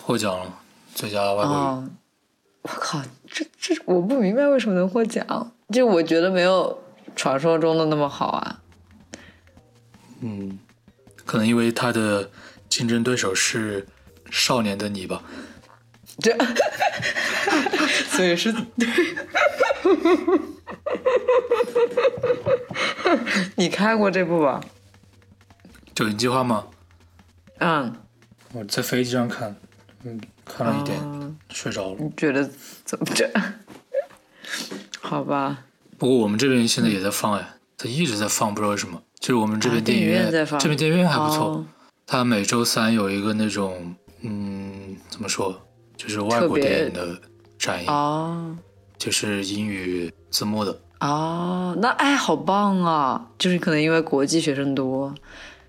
[0.00, 0.60] 获奖了，
[0.94, 1.56] 最佳外国语。
[1.56, 1.90] 啊、
[2.62, 6.80] 我靠，这这我不明白为什么能获奖，就我觉得没有
[7.16, 8.62] 传说中的那么好啊。
[10.20, 10.58] 嗯，
[11.24, 12.30] 可能因为他的
[12.72, 13.86] 竞争对手是
[14.30, 15.22] 少年的你吧。
[16.20, 16.34] 这，
[18.08, 18.88] 所以是对。
[23.56, 24.58] 你看过这部吧？
[25.94, 26.66] 九零计划吗？
[27.58, 27.94] 嗯，
[28.52, 29.54] 我在飞机上看，
[30.04, 31.96] 嗯，看了一点，啊睡着了。
[32.00, 32.50] 你觉得
[32.86, 33.30] 怎么着？
[35.02, 35.64] 好吧，
[35.98, 39.02] 不过我们这边现在也在放哎，他一直在放，不知道为什么。
[39.20, 41.48] 就是我们这边啊电影影院在放这边电影院还不错。
[41.48, 41.66] 哦
[42.12, 45.58] 他每周三有一个那种，嗯，怎么说，
[45.96, 47.18] 就是外国电影的
[47.58, 48.54] 展映，哦
[48.98, 50.78] 就是英语字幕的。
[51.00, 53.30] 哦，那哎，好棒啊！
[53.38, 55.14] 就是可能因为国际学生多，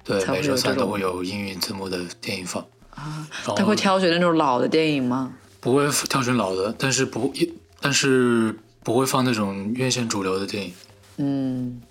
[0.04, 2.62] 对，每周三都会有英语字幕的电影放。
[2.90, 3.26] 啊，
[3.56, 5.34] 他会挑选那种老的电影吗？
[5.62, 7.34] 不会挑选老的，但是不，
[7.80, 8.54] 但是
[8.84, 10.74] 不会放那种院线主流的电影。
[11.16, 11.82] 嗯，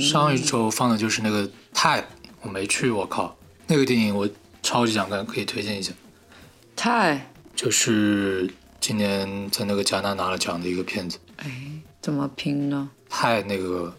[0.00, 2.00] 上一周放的就是那个《泰》，
[2.46, 4.28] 我没去，我靠，那个电影我
[4.62, 5.92] 超级想看，可以推荐一下。
[6.76, 8.48] 太就是
[8.80, 11.50] 今年在那个戛纳拿了奖的一个片子，哎，
[12.00, 12.88] 怎么拼呢？
[13.08, 13.92] 钛那个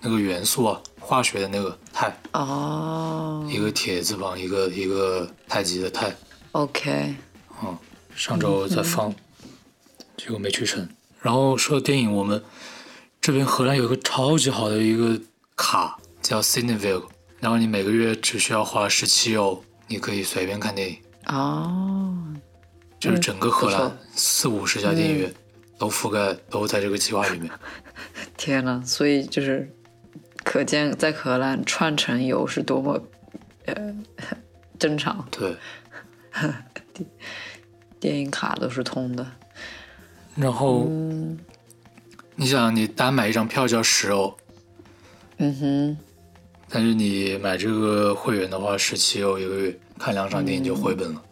[0.00, 6.12] 那个元素啊，化学的那个钛，哦一个铁字旁，一个一个太极的太。
[6.50, 7.14] ，OK，
[7.62, 7.78] 嗯，
[8.16, 9.14] 上周在放，
[10.16, 10.88] 结果没去成。
[11.20, 12.42] 然后说到电影，我们
[13.20, 15.20] 这边荷兰有一个超级好的一个
[15.54, 17.04] 卡叫 Cineville，
[17.42, 22.16] 然后你每个月只需要花十七欧，你可以随便看电影，哦，
[23.00, 25.34] 就是整个荷兰四五十家电影院
[25.76, 27.50] 都覆盖，都在这个计划里面。
[28.38, 29.68] 天呐，所以就是
[30.44, 33.02] 可见在荷兰串城游是多么
[33.66, 33.92] 呃
[34.78, 35.56] 正常， 对，
[37.98, 39.26] 电影卡都是通的。
[40.36, 40.88] 然后、
[42.36, 44.38] 你想，你单买一张票就要十欧，
[45.38, 45.98] 嗯哼，
[46.74, 51.22] 但是你买这个会员的话，十七欧一个月，看两场电影就回本了。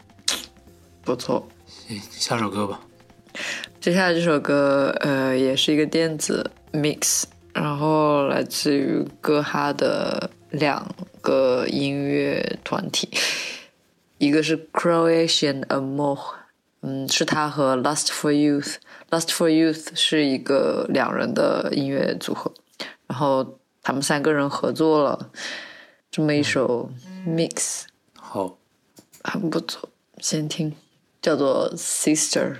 [1.02, 1.48] 不错。
[1.66, 2.78] 行，下首歌吧。
[3.80, 7.22] 接下来这首歌，呃，也是一个电子 mix，
[7.54, 10.86] 然后来自于哥哈的两
[11.22, 13.08] 个音乐团体，
[14.18, 16.18] 一个是 Croatian Amor，
[16.82, 22.52] 嗯，是他和 Lust for Youth，Lust for Youth 是一个两人的音乐组合，
[23.06, 25.30] 然后他们三个人合作了
[26.10, 26.90] 这么一首
[27.26, 28.58] mix，好，
[29.22, 30.74] 很不错，先听，
[31.22, 32.56] 叫做 Sister。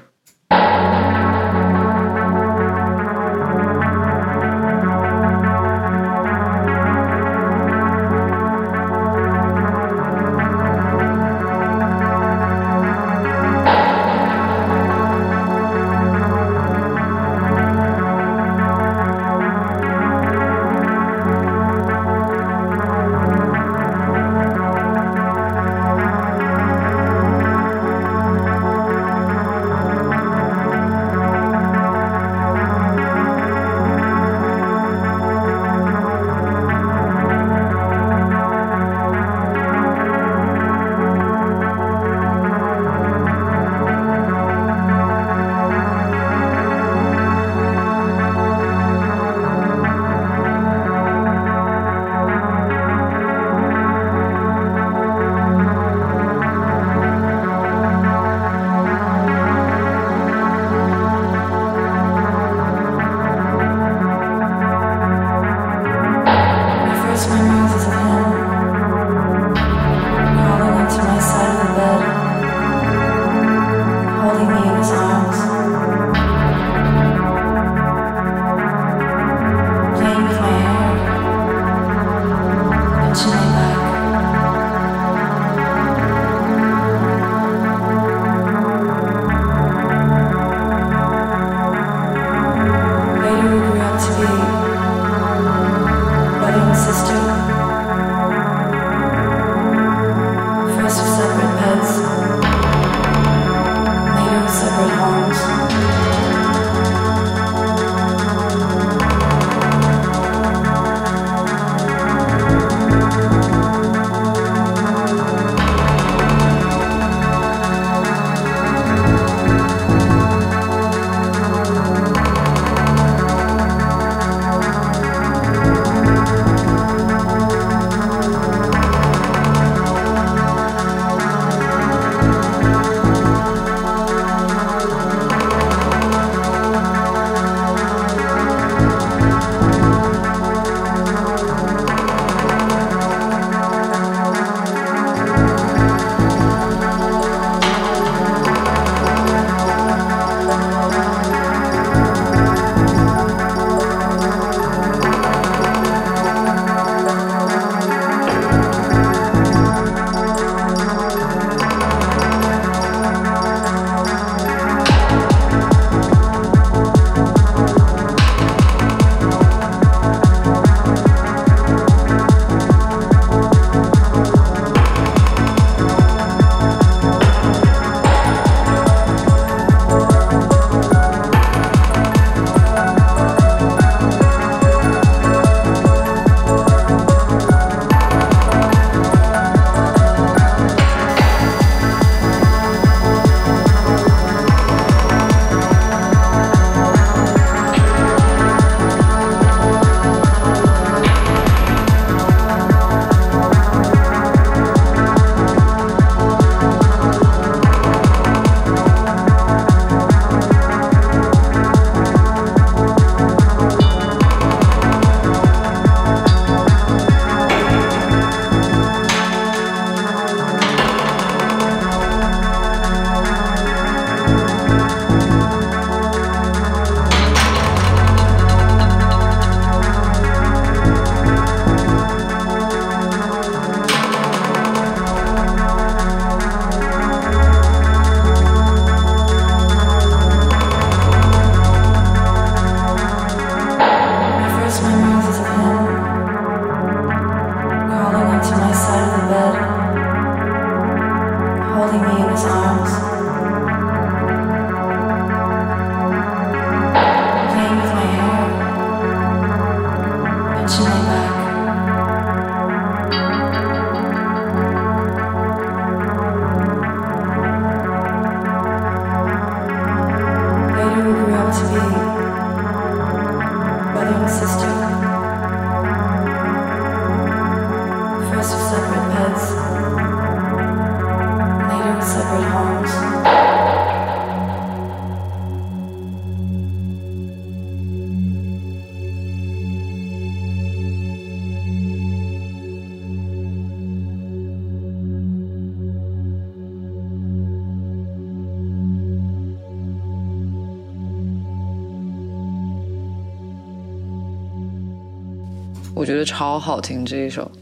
[306.81, 307.53] 好听这一首，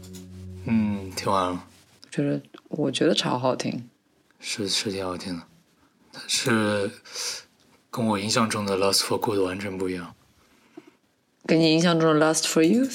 [0.63, 1.63] 嗯，听完了，
[2.09, 3.89] 就是我觉得超好听。
[4.39, 5.43] 是是挺好听的，
[6.13, 6.89] 但是
[7.91, 10.15] 跟我印象中的《Lost for Good》完全不一样。
[11.45, 12.87] 跟你印象中的《Lust for Youth》，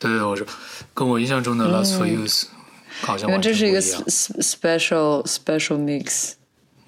[0.00, 0.44] 对对，我说
[0.92, 2.42] 跟我印象中的《Last for Youth》
[3.02, 6.32] 好像因为这是一个 sp- special special mix。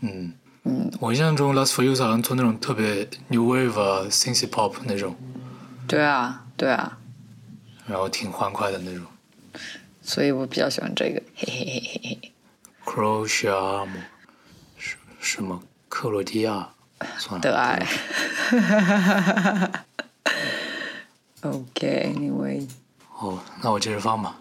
[0.01, 0.33] 嗯
[0.64, 5.14] 嗯，我印象中《Last for Youth》好像做那种特别 New Wave 啊、Synth Pop 那种，
[5.87, 6.99] 对啊，对啊，
[7.87, 9.05] 然后挺欢快的那种。
[10.03, 11.22] 所以我比较喜欢这个。
[11.37, 12.33] 嘿嘿嘿嘿嘿。
[12.85, 13.89] Croatia
[14.76, 16.68] 什什么克罗地亚？
[17.18, 17.87] 算了，的爱。
[21.43, 22.68] OK，Anyway，、
[23.18, 24.41] 哦，那我接着放吧。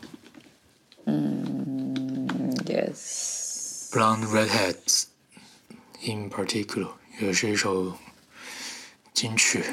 [1.05, 2.27] 嗯
[2.65, 5.05] ，Yes，Blonde Redheads
[6.01, 7.97] in particular 也是一首
[9.13, 9.63] 金曲。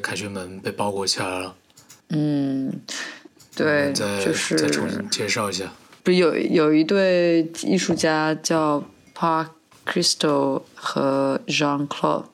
[0.00, 1.54] 凯旋门被包裹起来了，
[2.10, 2.72] 嗯，
[3.54, 5.72] 对，再就是再重新介绍一下。
[6.02, 8.82] 不是有有一对艺术家叫
[9.14, 9.48] Park
[9.84, 12.24] Crystal 和 Jean Claude，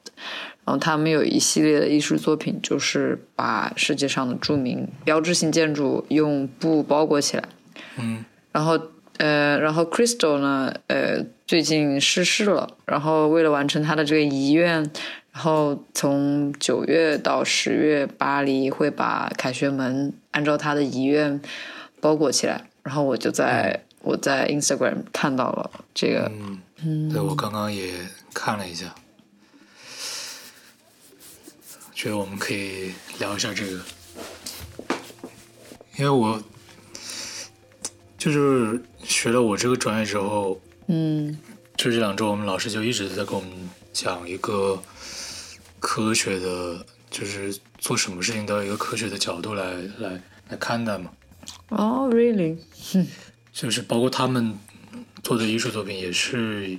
[0.64, 7.48] 然后他们有一系列的艺术作品，就是把世界上的著名标志性建筑用布包裹起来。
[7.96, 8.78] 嗯然后
[9.18, 14.88] 呃，然后 Crystal 呢，呃，最近逝世了，然后为了完成他的这个遗愿，
[15.34, 21.42] 然后从九月到十月，巴黎会把凯旋门按照他的遗愿
[22.00, 22.64] 包裹起来。
[22.84, 26.30] 然后我就在、我在 Instagram 看到了这个，
[26.84, 27.94] 嗯，对我刚刚也
[28.32, 28.94] 看了一下，
[31.92, 33.80] 觉得我们可以聊一下这个，
[35.96, 36.40] 因为我
[38.16, 41.36] 就是学了我这个专业之后，嗯。
[41.76, 43.50] 就这两周我们老师就一直在跟我们
[43.92, 44.80] 讲一个
[45.84, 50.18] 科学的，就是做什么事情都要一个科学的角度来来
[50.48, 51.10] 来看待嘛，
[51.68, 53.06] 哦、r e a l l y
[53.52, 54.58] 就是包括他们
[55.22, 56.78] 做的艺术作品也是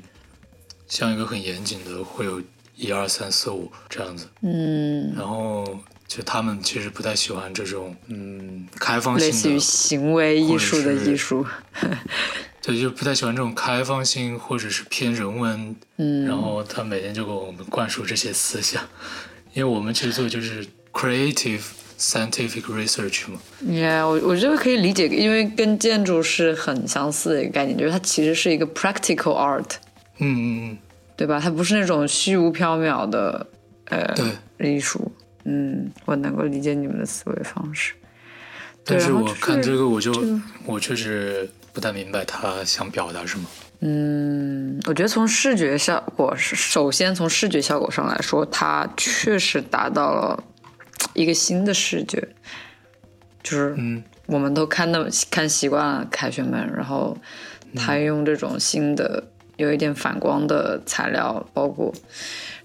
[0.87, 2.41] 像一个很严谨的，会有
[2.75, 11.45] 一二三四五这样子，嗯，然后就他们其实不太喜欢这种嗯开放性的，类似于行为艺术的艺术，
[12.65, 18.81] 对，就不太喜欢这种开放性或者是偏人文，嗯，然后他每天就给我们灌输这些思想，
[19.53, 21.61] 因为我们其实做的就是 creative
[21.99, 29.75] scientific research 嘛，Yeah，我我觉得可以理解，因为跟建筑是很相似的一个概念，就是它其实是一个 practical art，
[30.17, 30.77] 嗯嗯嗯
[31.15, 31.39] 对吧？
[31.39, 33.45] 它不是那种虚无缥缈的
[33.85, 34.75] 嗯，呃对。
[34.75, 35.11] 艺术。
[35.47, 37.93] 嗯，我能够理解你们的思维方式。
[38.83, 43.45] 但是我看这个，我就这个我确实不太明白他想表达什么。
[43.81, 50.41] 嗯，我觉得从视觉效果，首先从视觉效果上来说，它确实达到了
[51.13, 52.29] 一个新的视觉，
[53.43, 57.17] 就是嗯我们都看那么看习惯了凯旋门，然后
[57.75, 59.21] 他用这种新的
[59.57, 61.93] 有一点反光的材料包裹，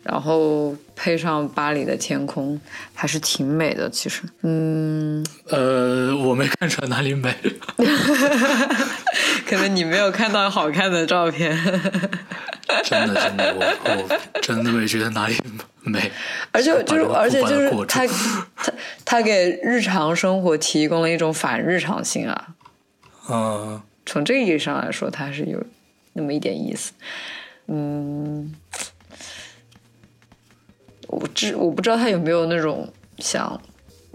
[0.03, 2.61] 然后配上巴黎的天空，
[2.95, 3.89] 还是挺美的。
[3.91, 7.35] 其实，嗯，呃，我没看出来哪里美。
[9.47, 11.57] 可能你没有看到好看的照片。
[12.85, 15.37] 真的真的，我我真的没觉得哪里
[15.83, 16.11] 美。
[16.53, 18.73] 而且就是，而且就是他他
[19.05, 22.49] 他给日常生活提供了一种反日常性啊。
[23.29, 25.61] 嗯，从这个意义上来说，它是有
[26.13, 26.93] 那么一点意思。
[27.67, 28.55] 嗯，
[31.11, 33.61] 我知我不知道他有没有那种想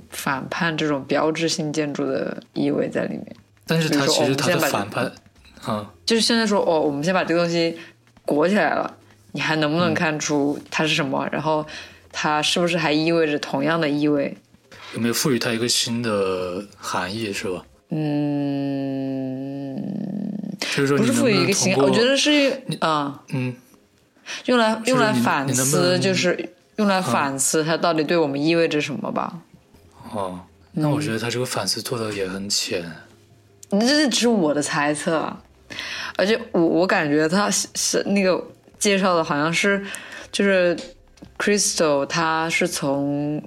[0.10, 3.36] 反叛这种标志性建筑的意味在里面。
[3.68, 5.12] 但是他其实他的反叛，
[5.64, 7.78] 啊，就是现在说哦，我们先把这个东西
[8.24, 8.96] 裹起来了，
[9.32, 11.28] 你还能不能看出它是什么？
[11.32, 11.66] 然后
[12.12, 14.38] 它是不是还意味着同样的意味？
[14.94, 17.66] 有没有赋予它一个新的含义，是吧？
[17.90, 19.76] 嗯，
[20.60, 23.56] 就是说不是赋予一个新，我觉得是啊、嗯，
[24.46, 29.42] 用来用来反思，就是用来反思它到底对我们意味着什么吧。
[30.12, 30.40] 哦，
[30.74, 32.90] 那我觉得他这个反思做的也很浅。
[33.72, 35.42] 这是只是我的猜测啊，
[36.16, 38.42] 而且我我感觉他是是那个
[38.78, 39.84] 介绍的好像是
[40.32, 40.78] 就是
[41.38, 43.42] Crystal，他是从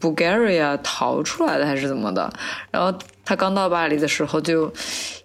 [0.00, 2.32] Bulgaria 逃出来的还是怎么的？
[2.70, 4.72] 然后他刚到巴黎的时候就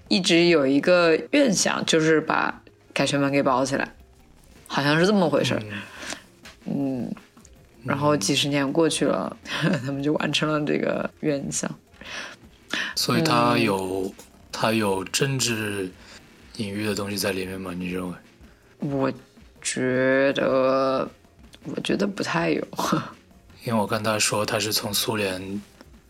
[0.07, 2.61] 一直有一个愿想，就是把
[2.93, 3.87] 凯旋门给包起来，
[4.65, 5.61] 好像是这么回事儿。
[6.65, 7.13] 嗯，
[7.87, 9.35] 然后几十年过去了，
[9.85, 11.73] 他们就完成了这个愿想。
[12.95, 14.13] 所以嗯它有、
[14.51, 15.89] 他有政治
[16.57, 17.73] 隐喻的东西在里面吗？
[17.73, 18.13] 你认为？
[18.79, 19.11] 我
[19.61, 21.09] 觉得，
[21.63, 22.63] 我觉得不太有。
[23.65, 25.41] 因为我跟他说他是从苏联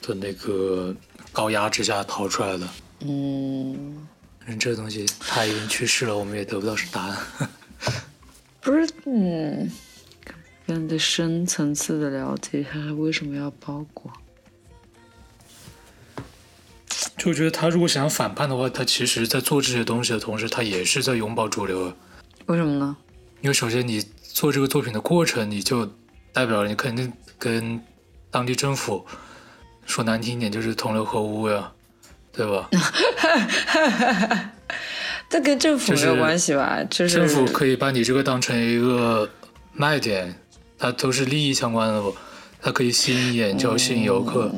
[0.02, 0.94] 的那个
[1.32, 2.68] 高压之下逃出来的。
[3.02, 4.08] 嗯，
[4.46, 7.18] 嗯，这个东西他已经去世了，我们也得不到答案。
[8.62, 9.72] 不是，嗯，
[10.68, 14.12] 更得深层次的了解他为什么要包裹。
[17.18, 21.92] 就觉得他如果想要反叛的话，他其实在做这些东西的同时，他也是在拥抱主流。
[22.46, 22.96] 为什么呢？
[23.42, 25.86] 因为首先你做这个作品的过程，你就
[26.34, 27.82] 代表了你肯定跟
[28.30, 29.06] 当地政府
[29.86, 31.72] 说难听一点就是同流合污呀，
[32.32, 32.70] 对吧？
[35.30, 36.84] 这跟政府没有关系吧？
[36.90, 39.30] 就是政府可以把你这个当成一个
[39.74, 40.34] 卖点，
[40.78, 42.16] 它都是利益相关的不？
[42.62, 44.52] 它可以吸引眼球、吸引游客。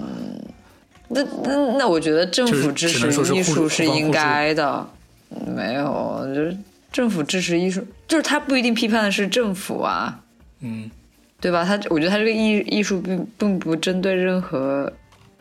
[1.10, 4.88] 那那那，我觉得政府支持艺术是应该的。
[5.46, 6.58] 没有，就是
[6.92, 10.20] 政府支持艺术，就是他不一定批判的是政府啊，
[10.62, 10.90] 嗯，
[11.40, 11.64] 对吧？
[11.64, 14.92] 他我觉得他这个艺艺术并并不针对任何，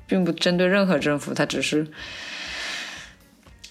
[0.06, 1.86] 并不针对任何政府，他只是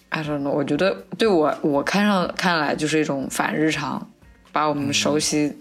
[0.10, 0.50] ，I don't know。
[0.50, 4.10] 我觉得对我我看上看来就是一种反日常，
[4.52, 5.56] 把我们熟悉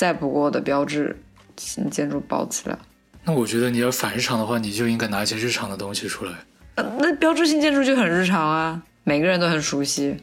[0.00, 1.14] 再不过的标志
[1.58, 2.78] 性建筑包起来。
[3.22, 6.32] 那我觉得你要反日常的话，你就应该拿一些日常的东西出来。
[6.76, 10.16] 呃那标志性建筑就很日常啊，每个人都很熟悉。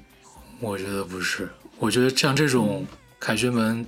[0.59, 1.47] 我觉得不是，
[1.77, 2.87] 我觉得像这种
[3.19, 3.85] 凯旋门，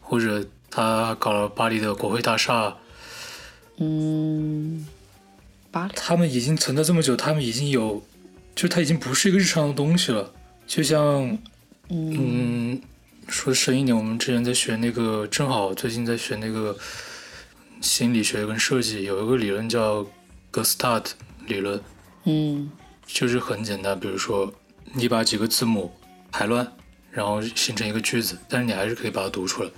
[0.00, 2.76] 或者他搞了巴黎的国会大厦，
[3.78, 4.86] 嗯，
[5.72, 8.00] 巴黎他们已经存在这么久，他们已经有，
[8.54, 10.32] 就它已经不是一个日常的东西了。
[10.64, 11.36] 就像，
[11.88, 12.80] 嗯，
[13.28, 16.76] 说深一点，我们之前在学那个，正好最近在学那个
[17.80, 20.06] 心理学跟设计，有一个理论叫
[20.52, 21.06] Gestalt
[21.46, 21.80] 理论，
[22.24, 22.70] 嗯
[23.06, 24.52] 就是很简单，比如说
[24.92, 25.92] 你把几个字母
[26.30, 26.66] 排乱，
[27.10, 29.70] 然后形成一个句子，但是你还是可以把它读出来。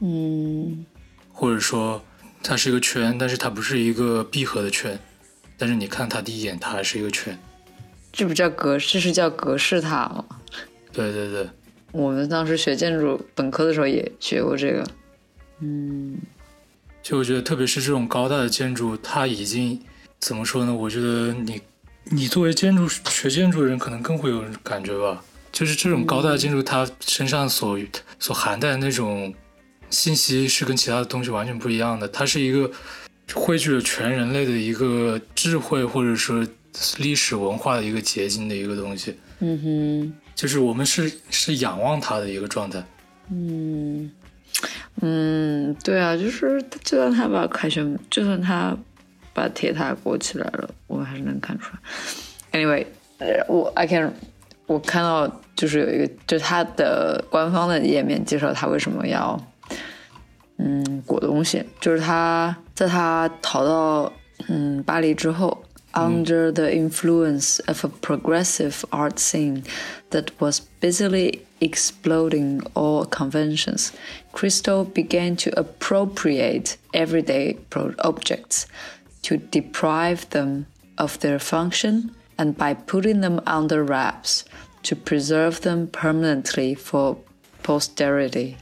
[0.00, 0.84] 嗯
[1.32, 2.04] 或者说
[2.42, 4.98] 它是一个圈，但是它不是一个闭合的圈，
[5.56, 7.38] 但是你看它第一眼，它还是一个圈。
[8.12, 10.24] 这不叫格式，是叫格式塔吗？
[10.92, 11.48] 对对对，
[11.94, 14.84] 我们当时学建筑本科的时候也学过这个。
[15.60, 16.18] 嗯
[17.00, 19.80] 就我觉得，特别是这种高大的建筑，它已经
[20.18, 20.74] 怎么说呢？
[20.74, 21.60] 我觉得你
[22.06, 25.22] 你作为建筑学建筑的人，可能更会有感觉吧。
[25.52, 27.78] 就是这种高大的建筑，它身上所
[28.18, 29.32] 所含带的那种
[29.88, 32.08] 信息是跟其他的东西完全不一样的。
[32.08, 32.68] 它是一个
[33.32, 36.44] 汇聚了全人类的一个智慧，或者说
[36.98, 39.14] 历史文化的一个结晶的一个东西。
[39.38, 42.82] 嗯哼就是我们是是仰望他的一个状态。
[43.30, 44.10] 嗯
[45.00, 48.76] 嗯，对啊，就是就算他把凯旋，就算他
[49.32, 52.60] 把铁塔裹起来了，我们还是能看出来。
[52.60, 52.86] Anyway，
[53.48, 54.12] 我 I can
[54.66, 59.40] 我看到就是有一个，就他的官方的页面介绍他为什么要
[60.58, 64.12] 嗯裹东西，就是他在他逃到
[64.48, 65.63] 嗯巴黎之后。
[65.93, 69.63] Under the influence of a progressive art scene
[70.11, 73.91] that was busily exploding all conventions,
[74.31, 78.67] Christo began to appropriate everyday pro- objects
[79.23, 80.67] to deprive them
[80.97, 84.45] of their function and by putting them under wraps
[84.83, 87.17] to preserve them permanently for
[87.63, 88.57] posterity.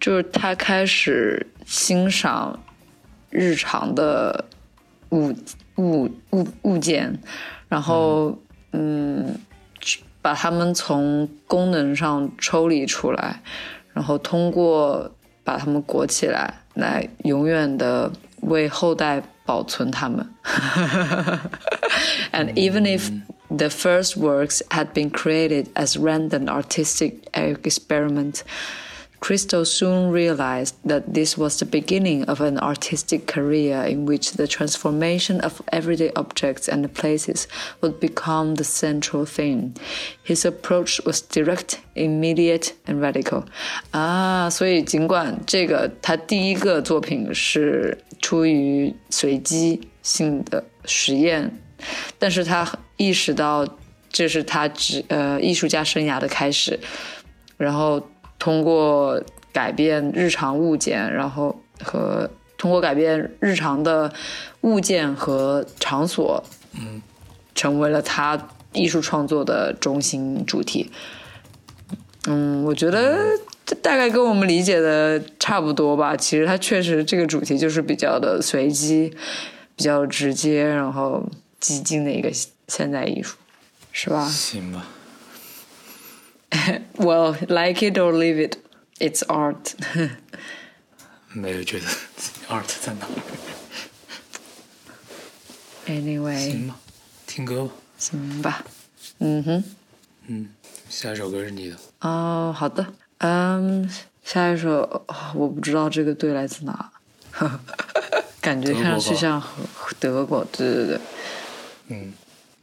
[0.00, 2.62] 就是他开始欣赏
[3.30, 4.44] 日常的
[5.10, 5.34] 物
[5.76, 7.18] 物物物件，
[7.68, 8.36] 然后
[8.72, 9.38] 嗯，
[10.20, 13.40] 把它们从功能上抽离出来，
[13.92, 15.10] 然后通过
[15.42, 18.10] 把它们裹起来，来永远的
[18.40, 20.26] 为后代保存它们。
[22.32, 23.10] And even if
[23.48, 28.40] the first works had been created as random artistic experiment,
[29.20, 34.46] Christo soon realized that this was the beginning of an artistic career in which the
[34.46, 37.48] transformation of everyday objects and places
[37.80, 39.72] would become the central theme.
[40.22, 43.44] His approach was direct, immediate, and radical.
[43.92, 51.50] 啊，所以尽管这个他第一个作品是出于随机性的实验，
[52.18, 53.66] 但是他意识到
[54.10, 56.78] 这是他职呃艺术家生涯的开始，
[57.56, 58.06] 然后
[58.39, 59.21] 通过
[59.53, 62.27] 改变日常物件，然后和
[62.57, 64.11] 通过改变日常的
[64.61, 67.01] 物件和场所，嗯，
[67.53, 70.89] 成为了他艺术创作的中心主题。
[72.27, 73.17] 嗯，我觉得
[73.65, 76.15] 这大概跟我们理解的差不多吧。
[76.15, 79.13] 其实它确实这个主题就是比较的随机，
[79.75, 81.25] 比较直接，然后
[81.59, 82.29] 激进的一个
[82.67, 83.37] 现代艺术，
[83.91, 84.25] 是吧？
[84.27, 84.85] 行吧，
[86.97, 88.57] Well, like it or leave it,
[88.99, 89.73] it's art.
[91.33, 91.85] 没有觉得
[92.49, 93.07] art 在哪。
[95.87, 96.75] anyway，行吧，
[97.27, 97.71] 听歌吧。
[97.97, 98.63] 行吧。
[99.19, 99.63] 嗯哼，
[100.27, 100.49] 嗯，
[100.89, 101.75] 下一首歌是你的。
[102.01, 102.85] 哦，好的。
[103.19, 103.89] 嗯，
[104.23, 106.91] 下一首哦我不知道这个队来自哪，
[108.41, 109.59] 感觉看上去吧像和
[109.99, 110.45] 德国。
[110.51, 110.99] 对对对
[111.89, 112.13] 嗯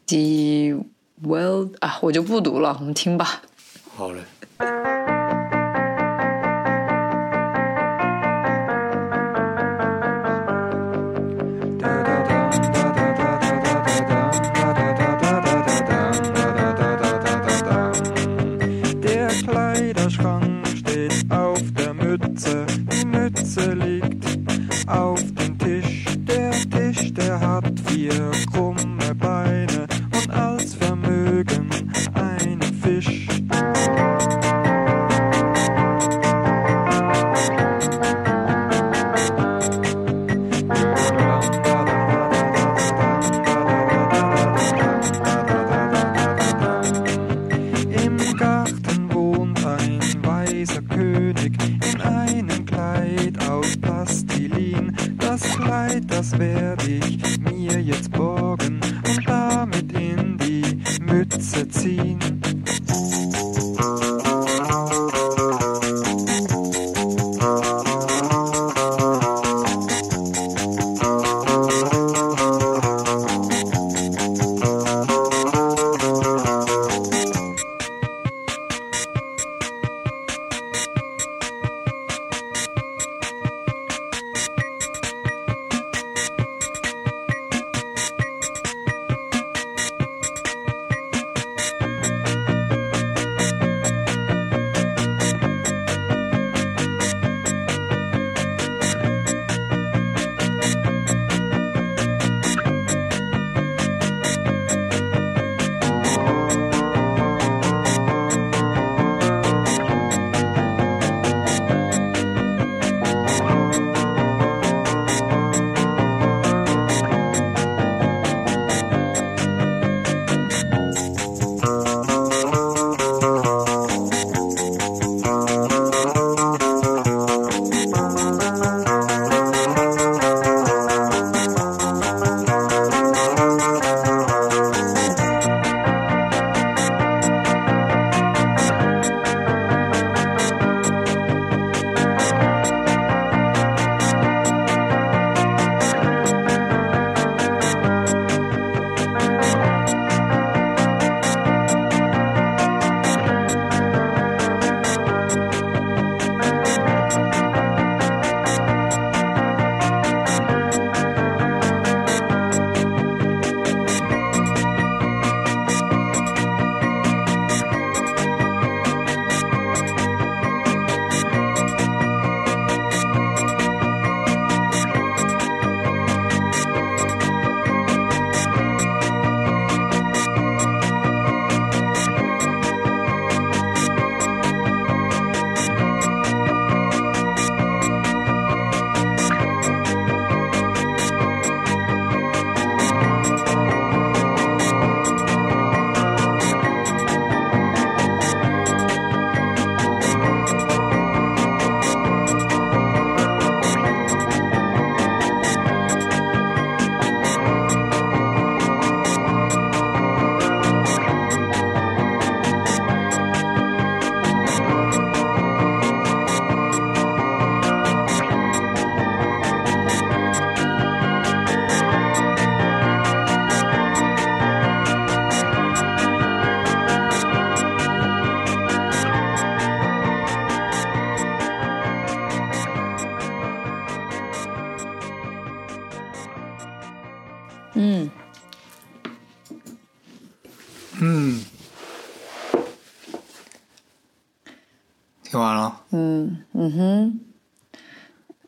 [0.06, 0.84] ，，The
[1.28, 3.42] World 啊，我就不读了，我们听吧。
[3.96, 5.05] 好嘞。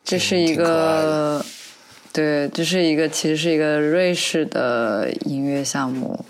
[0.09, 1.45] 这是一个，
[2.15, 6.25] 对，这是一个其实是一个瑞士的音乐项目，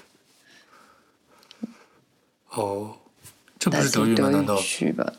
[2.50, 2.96] 哦，
[3.56, 4.30] 这不但是德语吗？
[4.30, 4.56] 难道？
[4.56, 5.12] 区吧？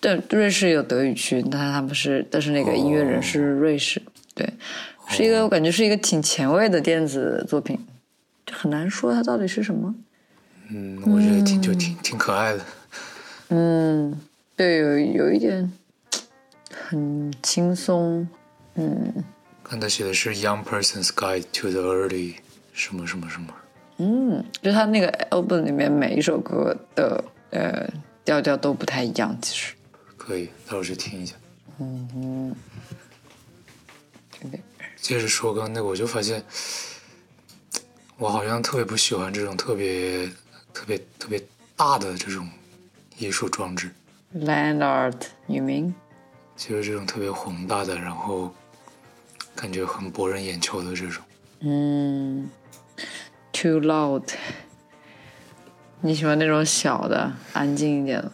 [0.00, 4.00] 对，瑞士有德语区，但他们是，但是那个音乐人是瑞士，
[4.32, 4.48] 对，
[5.08, 7.76] 是一个我感觉是一个挺前卫的电子作品，
[8.46, 9.92] 就很难说它到底是什么。
[10.70, 12.64] 嗯，我觉得挺就挺挺可爱的。
[13.48, 14.13] 嗯，
[19.84, 22.36] 他写的是 Young Person's Guide to the Early
[22.72, 23.54] 什么什么什么。
[23.98, 27.86] 嗯，就他那个 album 里面每一首歌的呃
[28.24, 29.74] 调调都不太一样，其实。
[30.16, 31.36] 可以，到时候去听一下。
[31.80, 32.56] 嗯
[34.40, 34.58] 对
[34.96, 36.42] 接着说刚刚那个，我就发现，
[38.16, 40.26] 我好像特别不喜欢这种特别
[40.72, 41.44] 特别特别
[41.76, 42.48] 大的这种
[43.18, 43.90] 艺术装置
[44.34, 45.92] ，，land art，you mean？
[46.56, 48.54] 就是这种特别宏大的，然后
[49.54, 51.22] 感觉很博人眼球的这种。
[51.60, 52.48] 嗯
[53.52, 54.22] ，too loud。
[56.00, 58.30] 你喜欢那种小的、安静一点的？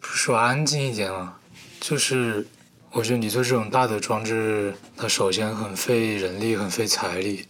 [0.00, 1.38] 不是说安静一点啊？
[1.80, 2.44] 就是
[2.90, 7.46] 我觉得你做这种大的装置，它首先很费人力，很费财力，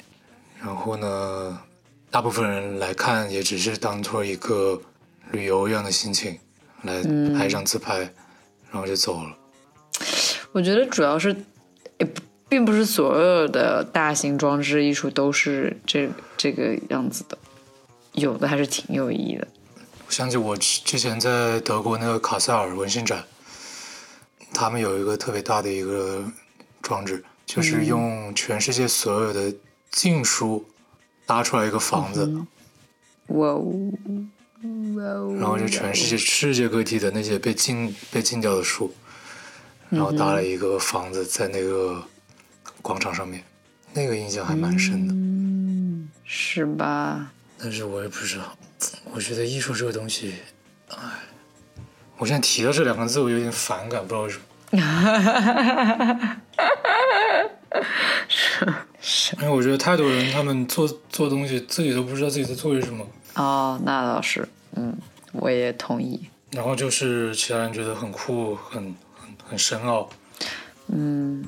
[0.61, 1.59] 然后呢，
[2.11, 4.81] 大部分人来看也只是当做一个
[5.31, 6.39] 旅游一样的心情
[6.83, 7.03] 来
[7.37, 8.01] 拍张自拍，
[8.71, 9.37] 然后就走了。
[10.53, 11.35] 我觉得主要是，
[11.99, 12.21] 也不
[12.55, 17.37] 并不是所有的大型装置艺术都是这这个样子的，
[18.13, 19.49] 有的还是挺有意义的。
[20.07, 23.25] 我想起我之之前在德国那个卡塞尔文献展，
[24.53, 26.25] 他们有一个特别大的一个
[26.81, 29.53] 装置，就是用全世界所有的
[29.91, 30.65] 禁书
[31.27, 32.33] 搭出来一个房子，
[33.27, 33.65] 哇哦，
[34.95, 35.37] 哇哦！
[35.41, 38.95] 然后就全世界世界各地的那些被禁被禁掉的书，
[39.91, 42.01] 然后搭了一个房子在那个
[42.85, 43.43] 广场上面，
[43.95, 45.15] 那个印象还蛮深的。
[45.15, 47.33] 嗯是吧？
[47.59, 48.57] 但是我也不知道，
[49.13, 50.35] 我觉得艺术这个东西，
[50.91, 50.97] 哎，
[52.19, 54.45] 我现在提到这两个字，我有点反感，不知道为什么。
[59.01, 64.95] 是 因为我觉得太多人他们做做东西，自己都不知道自己在做些什么，哦，那倒是，嗯，
[65.33, 66.29] 我也同意。
[66.51, 68.83] 然后就是其他人觉得很酷、很
[69.15, 70.09] 很很深奥。
[70.89, 71.45] 嗯，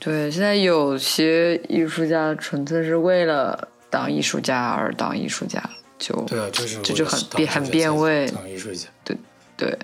[0.00, 5.62] 对，现在有些艺术家纯粹是为了当艺术家而当艺术家，
[5.98, 8.88] 就对啊，就是这就很变很变味当艺术家。
[9.04, 9.14] 对
[9.58, 9.78] 对，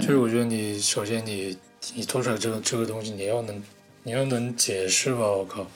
[0.00, 1.58] 就是我觉得你首先你
[1.94, 3.62] 你做出来这个这个东西，你要能
[4.02, 5.66] 你要能解释吧，我靠，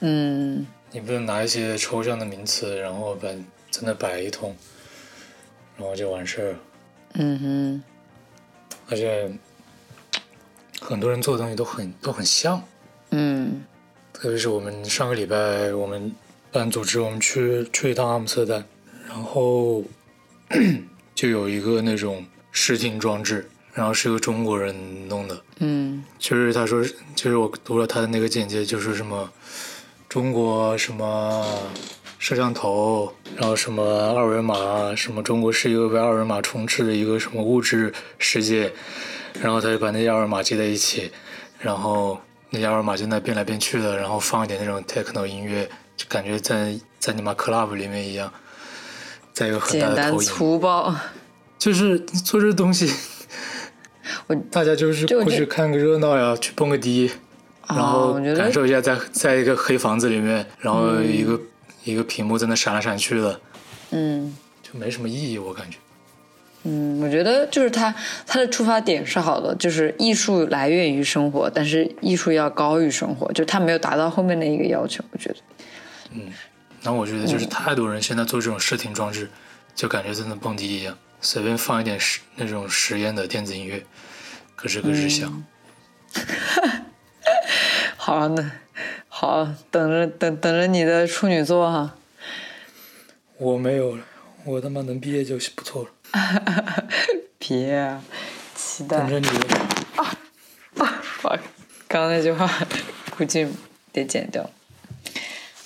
[0.00, 3.28] 嗯你不能拿一些抽象的名词，然后把
[3.70, 4.56] 在那摆一通，
[5.76, 6.58] 然后就完事儿了。
[7.14, 7.82] 嗯哼，
[8.88, 9.30] 而且
[10.80, 12.62] 很多人做的东西都很都很像，
[13.14, 13.64] 嗯。
[14.12, 16.10] 特别是我们上个礼拜我们
[16.50, 18.64] 班组织我们去去一趟阿姆斯特丹，
[19.08, 19.82] 然后
[21.14, 24.74] 就有一个那种视听装置，然后是个中国人
[25.08, 26.02] 弄的，嗯。
[26.18, 26.82] 就是他说，
[27.14, 29.30] 就是我读了他的那个简介，就是什么
[30.08, 31.44] 中国什么
[32.18, 33.82] 摄像头，然后什么
[34.16, 38.72] 二维码，什么中国是一个被二维码充斥的一个什么物质世界，
[39.42, 41.10] 然后他就把那些二维码接在一起，
[41.58, 42.20] 然后
[42.54, 48.32] 那些二维码就在变来变去的，然后放一点那种 techno 音乐，就感觉在在你妈 club 里面一样，
[49.32, 50.94] 在一个很大简单的投影，粗暴。
[51.56, 52.92] 就是做这东西，
[54.26, 57.10] 我大家就是过去看个热闹呀，去蹦个迪，
[57.66, 61.40] 然哦后感受一下在在一个黑房子里面，然后一个、
[61.84, 63.40] 一个屏幕在那闪来闪去的，
[63.92, 65.78] 嗯就没什么意义，我感觉。
[66.66, 67.94] 嗯，我觉得就是他
[68.26, 75.36] 他的出发点是好的，就是艺术来源于生活，但是艺术要高于生活，就他没有达到后面的一个要求，我觉得。
[76.12, 76.32] 嗯，
[76.82, 79.28] 那我觉得嗯就是太多人现在做这种视听装置，
[79.74, 83.84] 就感觉在那蹦迪一样，随便放一点实那种实验的电子音乐，
[84.56, 85.44] 咯吱咯吱响。
[87.96, 88.52] 好那，
[89.08, 91.94] 好，等着等等着你的处女座哈。
[93.36, 94.04] 我没有了，
[94.44, 95.90] 我他妈能毕业就不错了。
[97.38, 98.02] 别啊，
[98.54, 99.10] 期待等。
[99.10, 99.58] 着你的。
[100.76, 101.38] 哇，
[101.88, 102.48] 刚刚那句话
[103.16, 103.46] 估计
[103.92, 104.48] 得剪掉，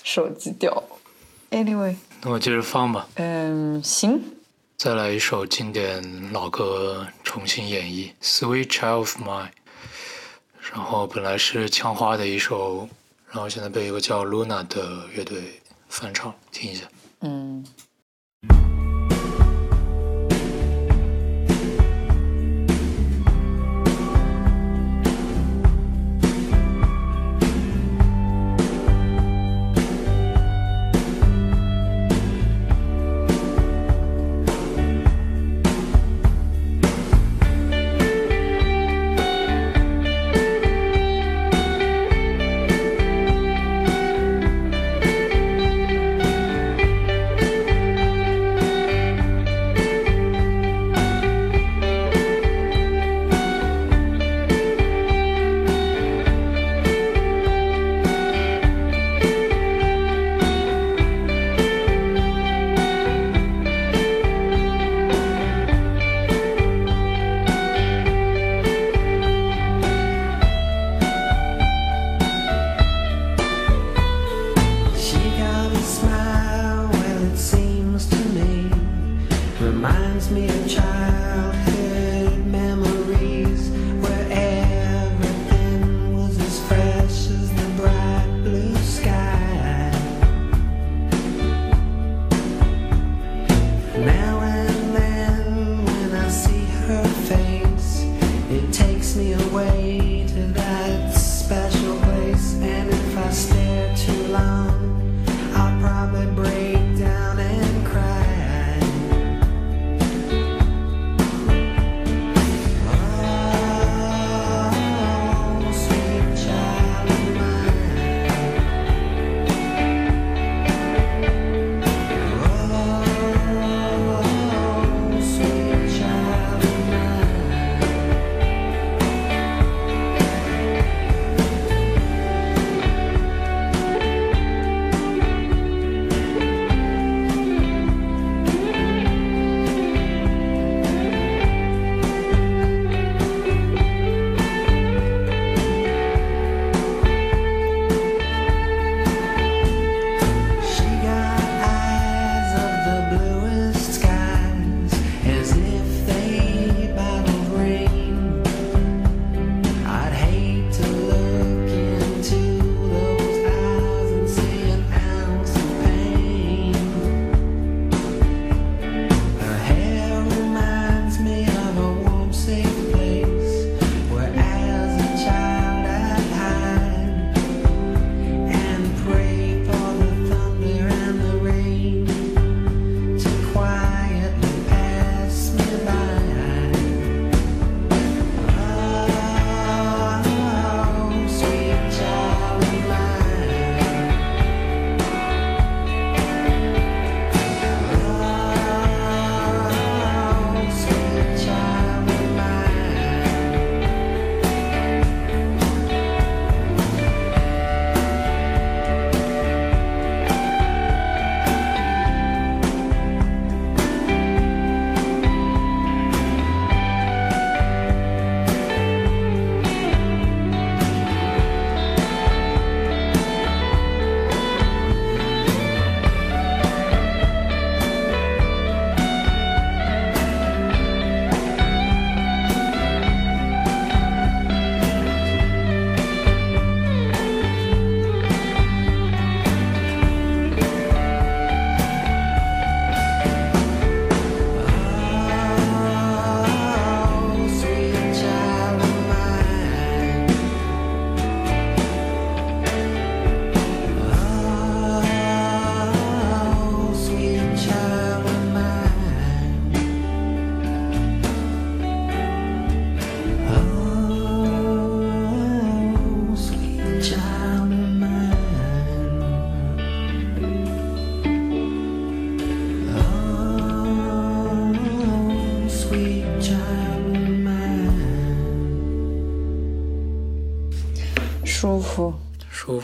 [0.02, 0.82] 手机掉。
[1.50, 4.22] Anyway，那我接着放吧，嗯，行，
[4.76, 9.46] 再来一首经典老歌重新演绎《Sweet Child of Mine》。
[10.72, 12.88] 然后本来是枪花的一首，
[13.30, 16.84] 然后现在被一个叫 Luna 的乐队翻唱，听一下。
[17.20, 17.64] 嗯。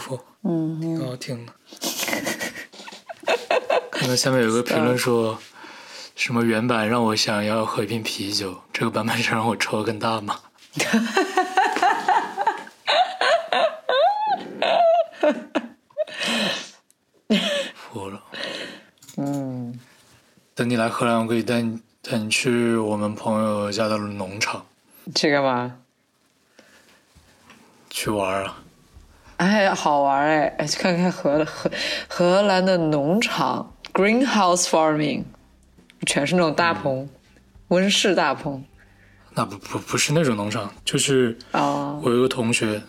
[0.05, 1.53] 服，嗯，挺好听的。
[3.91, 5.39] 看到下面有个评论说，
[6.15, 10.41] 什么原版让我想要喝一瓶啤酒，这个版本是让我抽得更大吗？
[17.75, 18.21] 服了。
[19.17, 19.81] 嗯，
[20.55, 24.67] 等你来荷兰，我可以带你带你去我们朋友家的农场
[25.15, 25.79] 去干嘛？
[27.89, 28.59] 去玩啊。
[29.37, 30.47] 哎，好玩哎！
[30.59, 31.71] 哎，去看看荷荷
[32.09, 35.25] 荷兰的农场，greenhouse farming，
[36.07, 37.09] 全是那种大棚，
[37.69, 38.65] 温室大棚。
[39.35, 42.81] 那不不不是那种农场，就是哦，我有个同学，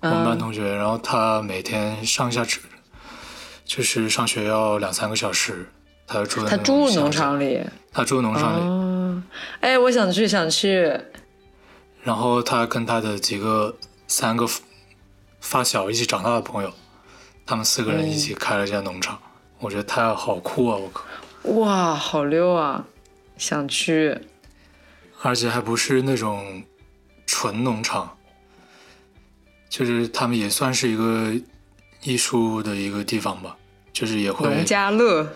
[0.00, 2.62] 我们班同学，然后他每天上下车，
[3.64, 5.68] 就是上学要两三个小时，
[6.06, 7.60] 他住在他住农场，里。
[7.92, 9.22] 他住农场里，哦，
[9.60, 10.98] 哎，我想去，想去。
[12.02, 13.76] 然后他跟他的几个
[14.06, 14.46] 三个
[15.40, 16.72] 发小一起长大的朋友，
[17.44, 19.18] 他们四个人一起开了一家农场，
[19.58, 20.76] 我觉得太好酷啊！
[20.76, 21.04] 我靠，
[21.54, 22.84] 哇，好溜啊！
[23.36, 24.18] 想去。
[25.22, 26.62] 而且还不是那种
[27.26, 28.16] 纯农场，
[29.68, 31.34] 就是他们也算是一个
[32.02, 33.56] 艺术的一个地方吧，
[33.92, 35.34] 就是也会农家乐。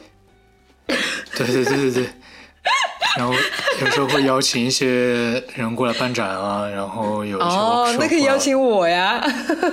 [0.86, 2.08] 对对对对对，
[3.16, 3.32] 然后
[3.80, 9.20] 有时候会邀请一些人过来办展啊，然后有一些哦，那可以邀啊请我呀！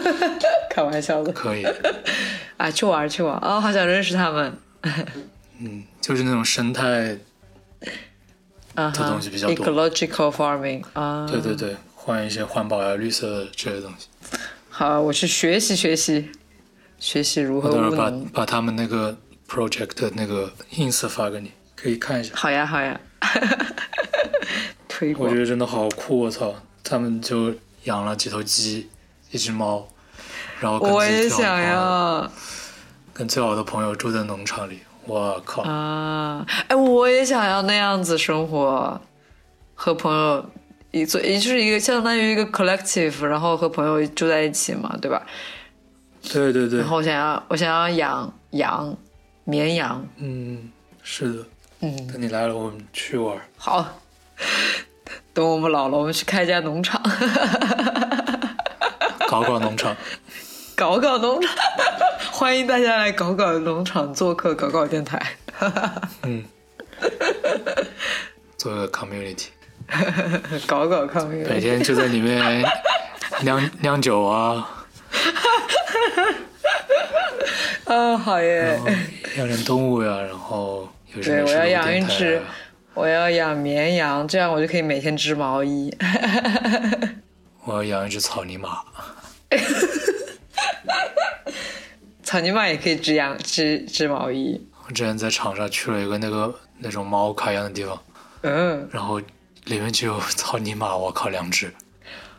[0.70, 1.32] 开玩笑的。
[1.32, 1.66] 可以，
[2.58, 4.54] 啊，去玩去玩哦，好想认识他们。
[5.60, 7.18] 嗯，就是那种生态，
[8.76, 14.08] 啊这东西比较多，ecological farming 啊，对对对，换一些环保呀、绿色这些东西。
[14.70, 16.30] 好，我去学习学习，
[17.00, 18.12] 学习如何务我到时候把。
[18.34, 19.16] 把他们那个
[19.50, 22.32] project 的那个 ins 发给你，可以看一下。
[22.36, 23.00] 好呀好呀，
[24.88, 26.54] 推广我觉得真的好酷，我操！
[26.84, 27.54] 他们就
[27.84, 28.90] 养了几头鸡，
[29.32, 29.88] 一只猫，
[30.60, 32.32] 然后跟我也想最好的朋友要
[33.14, 34.80] 跟最好的朋友住在农场里。
[35.06, 35.64] 我靠！
[35.64, 36.46] 啊！
[36.68, 39.02] 哎，我也想要那样子生活，
[39.74, 40.46] 和朋友
[40.92, 45.26] 一做，也就是一个相当于一个 collective，然后和朋友住在一起嘛，对吧？
[46.32, 48.96] 对对对然，后我想要，我想要养羊，
[49.44, 50.08] 绵羊。
[50.18, 50.70] 嗯，
[51.02, 51.46] 是的。
[51.82, 53.36] 嗯，等你来了，我们去玩。
[53.58, 53.98] 好，
[55.34, 57.02] 等我们老了，我们去开一家农场，
[59.28, 59.96] 搞搞农场。
[60.76, 61.52] 搞搞农场，
[62.32, 65.22] 欢迎大家来搞搞农场做客，搞搞电台。
[66.24, 66.44] 嗯，
[68.58, 69.48] 做个 community，
[70.68, 71.50] 搞搞 community，。
[71.50, 72.64] 每天就在里面
[73.42, 74.86] 酿酿酒啊，
[77.86, 78.80] 啊，好耶
[79.38, 82.44] 养点动物呀，然后对，么我要养一只啊，
[82.94, 85.94] 我要养绵羊，这样我就可以每天织毛衣。
[87.66, 88.82] 我要养一只草泥马。
[92.24, 94.60] 草泥马也可以织羊织织毛衣。
[94.88, 98.02] 我之前在长沙去了一个那个那种猫卡一样的地方，
[98.44, 99.20] 嗯，然后
[99.66, 101.72] 里面就有草泥马，我靠，两只。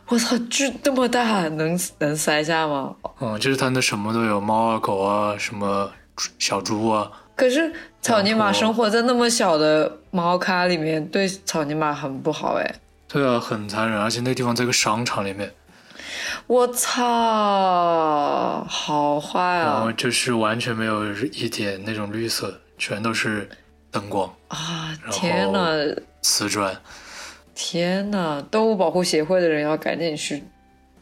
[0.07, 2.95] 我操，这这么大，能能塞下吗？
[3.21, 5.91] 嗯，就是它那什么都有，猫啊、狗啊，什么
[6.39, 12.75] 小猪啊，可是草泥马生活在那么小的猫咖里面，对草泥马很不好哎。
[13.07, 15.51] 对啊，很残忍，而且那个地方在个商场里面，
[16.47, 19.93] 我操，好坏啊然后啊！
[19.95, 23.47] 就是完全没有一点那种绿色，全都是
[23.91, 26.75] 灯光、啊，天呐，瓷砖。
[27.55, 28.43] 天呐！
[28.49, 30.43] 动物保护协会的人要赶紧去，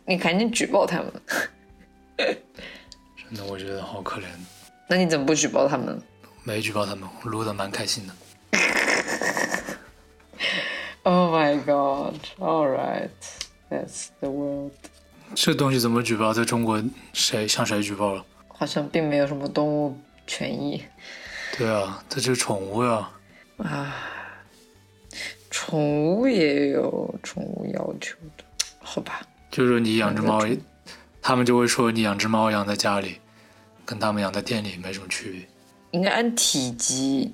[0.06, 1.08] 你赶紧举报他们。
[2.18, 4.26] 真的，我觉得好可怜。
[4.90, 5.98] 那你怎么不举报他们？
[6.44, 8.14] 没举报他们，我录的蛮开心的。
[11.04, 12.20] Oh my god!
[12.38, 13.10] All right,
[13.70, 14.74] that's the world.
[15.34, 16.32] 这东西怎么举报？
[16.32, 18.24] 在中国谁向谁举报了？
[18.48, 19.98] 好像并没有什么动物
[20.28, 20.84] 权益
[21.58, 23.10] 对啊，这就是宠物呀。
[23.58, 23.96] 啊。
[25.50, 28.44] 宠物也有宠物要求的，
[28.80, 29.22] 好吧？
[29.50, 30.42] 就是说你养只猫，
[31.22, 33.20] 他们就会说你养只猫养在家里，
[33.86, 35.48] 跟他们养在店里没什么区别。
[35.92, 37.34] 应该按体积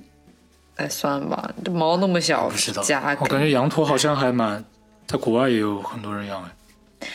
[0.76, 1.52] 来算吧。
[1.64, 4.64] 这猫那么小，不知道家，我感觉羊驼好像还蛮，
[5.06, 7.08] 在国外也有很多人养哎。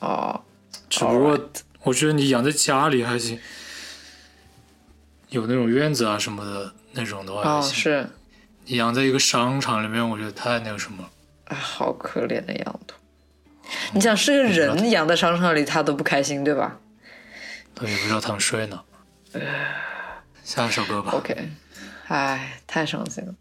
[0.00, 0.40] 哦，
[0.88, 1.38] 只不过
[1.82, 3.38] 我觉得你养在家里还行，
[5.28, 7.74] 有那种院子啊什么的那种的话还哦行。
[7.74, 8.10] 是，
[8.64, 11.10] 你养在一个商场里面，我觉得太那个什么了。
[11.44, 12.96] 啊，好可怜的羊驼。
[13.92, 16.78] 你想是个人养在商场里，他都不开心，对吧
[17.74, 18.80] 对，也不知道他们睡呢。
[20.50, 21.12] 下一首歌吧。
[21.12, 21.48] ？OK，
[22.08, 23.32] 哎，太伤心了。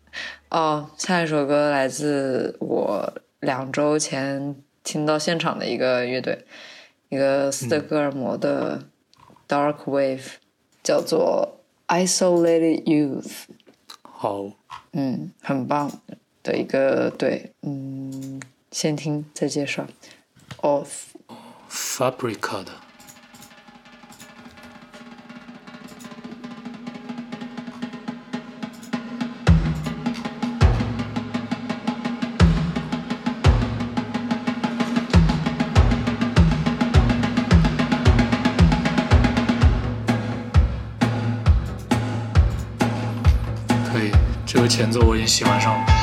[0.50, 6.46] 哦，下一首歌来自我两周前听到现场的一个乐队，
[7.10, 8.84] 一个斯德哥尔摩的
[9.48, 10.34] Dark Wave，
[10.84, 13.46] 叫做 Isolated Youth。
[14.04, 14.52] 好，
[14.92, 15.92] 嗯，很棒
[16.44, 18.40] 的一个对，嗯，
[18.72, 19.88] 先听再介绍。
[20.62, 22.72] Off，Fabrica 的。
[44.70, 45.99] 前奏我已经喜欢上了。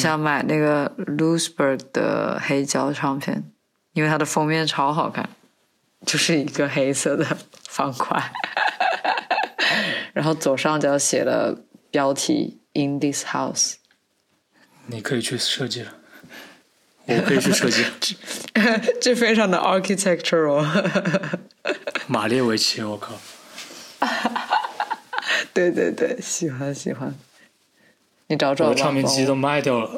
[0.00, 3.44] 想买那个 Looseberg 的黑胶唱片，
[3.92, 5.28] 因为它的封面超好看。
[6.06, 7.36] 就是一个黑色的
[7.68, 8.32] 方块，
[10.14, 11.54] 然后左上角写了
[11.90, 13.74] 标题 “In this house”。
[14.86, 15.92] 你可以去设计了，
[17.04, 17.84] 我可以去设计。
[19.02, 20.64] 这非常的 architectural。
[22.08, 23.12] 马列维奇，我靠！
[25.52, 27.14] 对对对，喜欢喜欢。
[28.30, 28.70] 你找找吧。
[28.70, 29.90] 我的唱片机都卖掉了。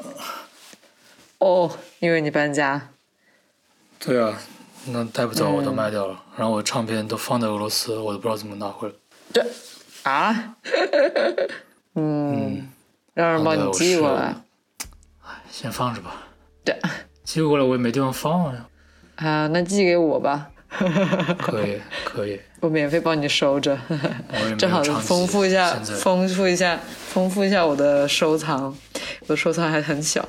[1.36, 2.88] 哦，因为你搬家。
[3.98, 4.38] 对啊，
[4.86, 6.18] 那带不走，我嗯都卖掉了。
[6.34, 8.94] 然后我唱片都放在俄罗斯，我都不知道怎么拿回来。
[9.34, 9.46] 这
[10.10, 10.56] 啊？
[11.94, 12.70] 嗯，
[13.12, 14.34] 让人帮你寄过来。
[15.50, 16.22] 先放着吧，
[16.64, 16.74] 对
[17.24, 18.66] 寄过来我也没地方放呀。
[19.16, 20.50] 啊，那寄给我吧，
[21.38, 23.78] 可以，可以，我免费帮你收着，
[24.58, 26.78] 正好丰富一下，丰富一下，
[27.08, 28.74] 丰富一下我的收藏。
[29.20, 30.26] 我的收藏还很小。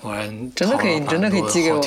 [0.00, 1.80] 我还真的可以你真的可以寄给我。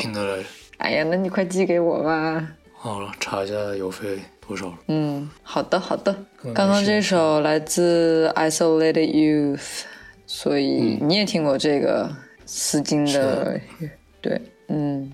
[0.78, 2.48] 哎呀，那你快寄给我吧。
[2.74, 4.74] 好了，查一下邮费多少了。
[4.88, 6.16] 嗯，好的好的。
[6.54, 9.82] 刚刚这首来自 Isolated Youth，
[10.26, 12.10] 所以你也听过这个
[12.46, 13.60] 丝巾的，
[14.22, 15.12] 对，嗯，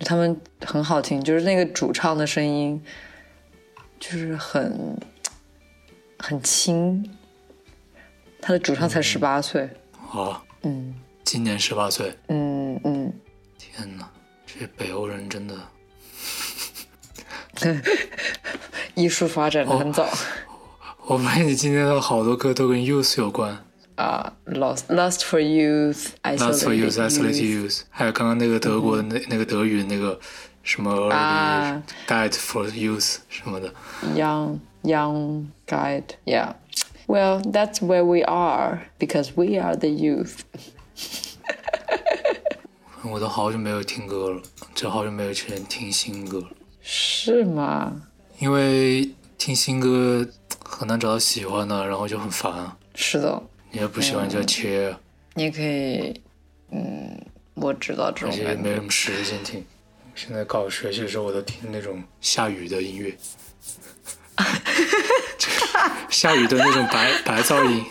[0.00, 2.82] 他们很好听，就是那个主唱的声音，
[3.98, 4.98] 就是很
[6.18, 7.10] 很轻。
[8.40, 9.68] 他的主唱才十八岁，
[10.12, 10.94] 哦，嗯。
[11.24, 13.12] 今年十八岁，嗯嗯，
[13.58, 14.08] 天哪，
[14.46, 15.56] 这北欧人真的。
[18.94, 20.08] 艺术发展的很早。
[21.06, 23.64] 我发现你今天的好多歌都跟 youth 有关
[23.95, 24.33] 啊。
[24.45, 30.19] Lost Lust for Youth， ，Last for youth, Isolated isolate Youth youth，还有刚刚那个德国的那、那个德语那个
[30.63, 33.73] 什么 already 啊 died for youth 什么的，
[34.15, 36.53] young young guide yeah
[37.07, 40.39] well that's where we are because we are the youth
[43.03, 44.41] 我都好久没有听歌了，
[44.75, 46.47] 就好久没有去听新歌了，
[46.81, 48.01] 是吗
[48.37, 50.27] 因为听新歌
[50.63, 52.77] 很难找到喜欢的，然后就很烦啊。
[52.93, 53.41] 是的
[53.76, 54.98] 你也不喜欢就切啊，
[55.34, 56.18] 你可以
[56.72, 57.14] 嗯
[57.52, 58.70] 我知道这而且也种感觉。
[58.70, 59.62] 没什么时间听。
[60.14, 63.14] 现在搞学习的时候，我都听那种下雨的音乐，
[66.08, 67.84] 下雨的那种白白噪音。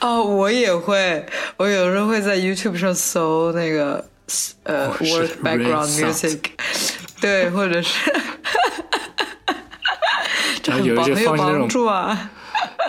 [0.00, 1.26] 哦我也会。
[1.56, 4.08] 我有时候会在 YouTube 上搜那个
[4.62, 6.38] 呃 work background music
[7.20, 7.98] 对或者是
[10.62, 12.30] 这然后有一些很有放那种帮助啊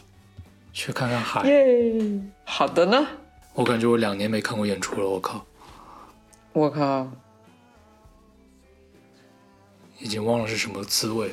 [0.73, 1.49] 去看看海。
[1.49, 3.07] 耶，好的呢。
[3.55, 5.45] 我感觉我两年没看过演出了，我靠，
[6.53, 7.09] 我靠，
[10.01, 11.31] 已经忘了是什么滋味。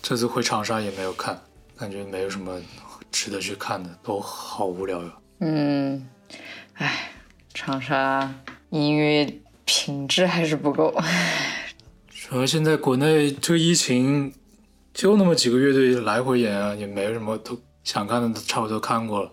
[0.00, 1.38] 这次回长沙也没有看，
[1.76, 2.60] 感觉没有什么
[3.10, 5.12] 值得去看的，都好无聊呀。
[5.40, 6.08] 嗯，
[6.74, 7.10] 哎，
[7.52, 8.32] 长沙
[8.70, 10.94] 音乐品质还是不够。
[12.10, 14.32] 主要现在国内这个疫情，
[14.92, 19.32] 就那么几个乐队来回演啊，也没什么都想看的都差不多看过了。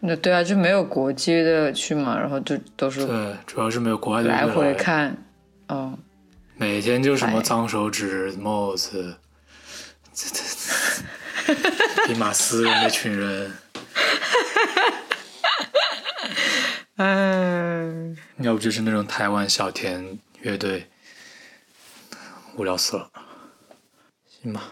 [0.00, 5.16] 那对啊，就没有国际的去嘛，然后就都是对，主要是没有国外的来回看。
[5.68, 5.98] 嗯，
[6.58, 9.18] 每天就什么哎脏手指、帽子，
[10.14, 10.42] 这这
[11.44, 13.52] 这比马斯那群人，
[16.96, 20.88] 嗯，要不就是那种台湾小田乐队，
[22.56, 23.10] 无聊死了。
[24.26, 24.62] 行吧，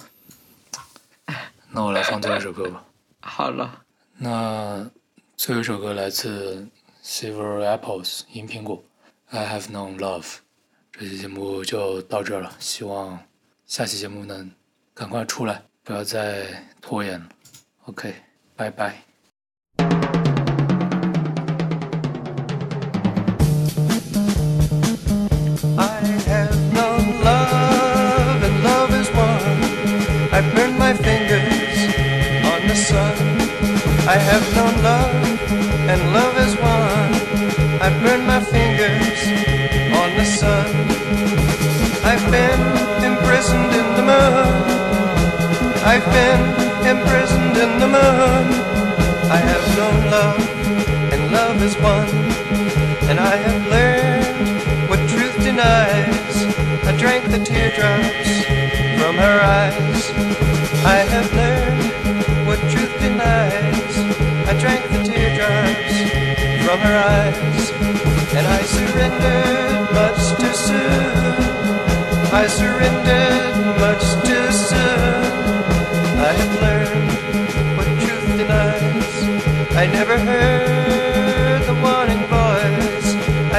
[1.71, 2.83] 那我来放最后一首歌吧。
[3.21, 3.85] 好了，
[4.17, 4.91] 那
[5.37, 6.67] 最后一首歌来自
[7.05, 8.83] Silver Apples 银苹果
[9.29, 10.44] ，I Have Known Love。
[10.97, 13.19] 这期节目就到这了，希望
[13.67, 14.49] 下期节目能
[14.95, 16.47] 赶快出来，不要再
[16.81, 17.27] 拖延了。
[17.87, 18.15] OK，
[18.55, 18.95] 拜拜。
[25.77, 25.89] I
[26.29, 29.43] have no love, and love is one.
[30.31, 31.91] I burn my fingers
[32.45, 33.13] on the sun.
[34.07, 35.25] I have known love,
[40.45, 40.71] sun.
[42.11, 42.63] I've been
[43.11, 44.53] imprisoned in the moon.
[45.93, 46.43] I've been
[46.95, 48.45] imprisoned in the moon.
[49.37, 50.43] I have known love,
[51.13, 52.13] and love is one.
[53.11, 56.37] And I have learned what truth denies.
[56.89, 58.31] I drank the teardrops
[58.99, 60.03] from her eyes.
[60.97, 63.95] I have learned what truth denies.
[64.51, 65.97] I drank the teardrops
[66.65, 67.65] from her eyes.
[68.37, 69.64] And I surrendered
[69.95, 71.35] much too soon.
[72.43, 75.25] I surrendered much too soon.
[76.29, 77.11] I have learned
[77.77, 79.15] what truth denies.
[79.83, 83.09] I never heard the warning voice.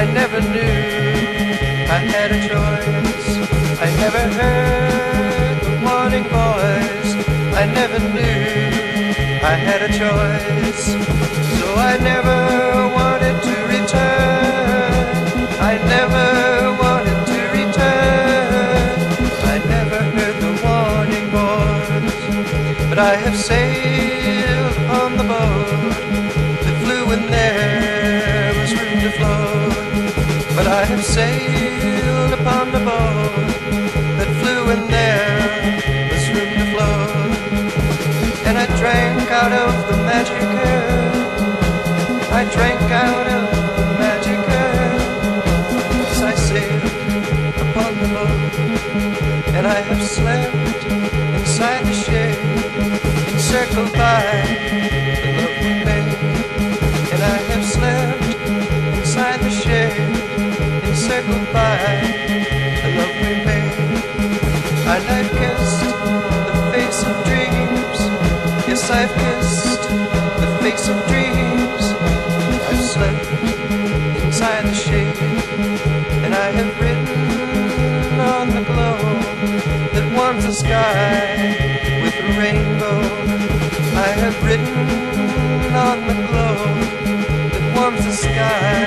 [0.00, 0.78] I never knew
[1.98, 3.28] I had a choice.
[3.86, 7.10] I never heard the warning voice.
[7.62, 8.46] I never knew
[9.52, 10.84] I had a choice.
[11.58, 12.45] So I never
[39.46, 41.14] out of the magic urn.
[42.32, 43.44] I drank out of
[43.78, 44.98] the magic urn.
[46.10, 46.82] As I sailed
[47.64, 48.54] upon the boat.
[49.56, 50.52] And I have slept
[51.38, 52.38] inside the shade,
[53.34, 54.24] encircled by
[55.22, 56.14] the love we made.
[57.12, 58.24] And I have slept
[58.98, 59.96] inside the shade,
[60.88, 61.78] encircled by
[62.82, 63.78] the love we made.
[64.92, 65.80] And I've kissed
[66.50, 68.00] the face of dreams.
[68.68, 69.35] Yes, I've kissed
[70.70, 71.82] face of dreams.
[72.68, 73.26] I've slept
[74.24, 75.16] inside the shade,
[76.24, 78.98] and I have written on the glow
[79.94, 82.98] that warms the sky with a rainbow.
[84.08, 84.88] I have written
[85.86, 86.56] on the glow
[87.52, 88.85] that warms the sky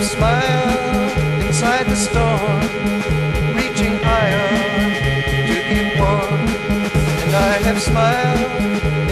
[0.00, 2.60] have smiled inside the storm,
[3.54, 4.48] reaching higher
[5.46, 6.40] to be warm.
[7.24, 8.50] And I have smiled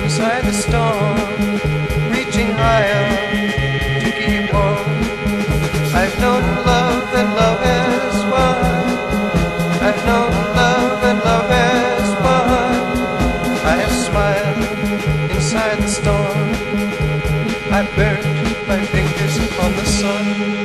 [0.03, 1.19] inside the storm,
[2.11, 3.05] reaching higher
[4.01, 4.89] to keep warm.
[6.01, 8.65] I've known love and love has won.
[9.87, 12.73] I've known love and love has won.
[13.73, 16.49] I have smiled inside the storm.
[17.79, 20.58] I burned my fingers on the sun.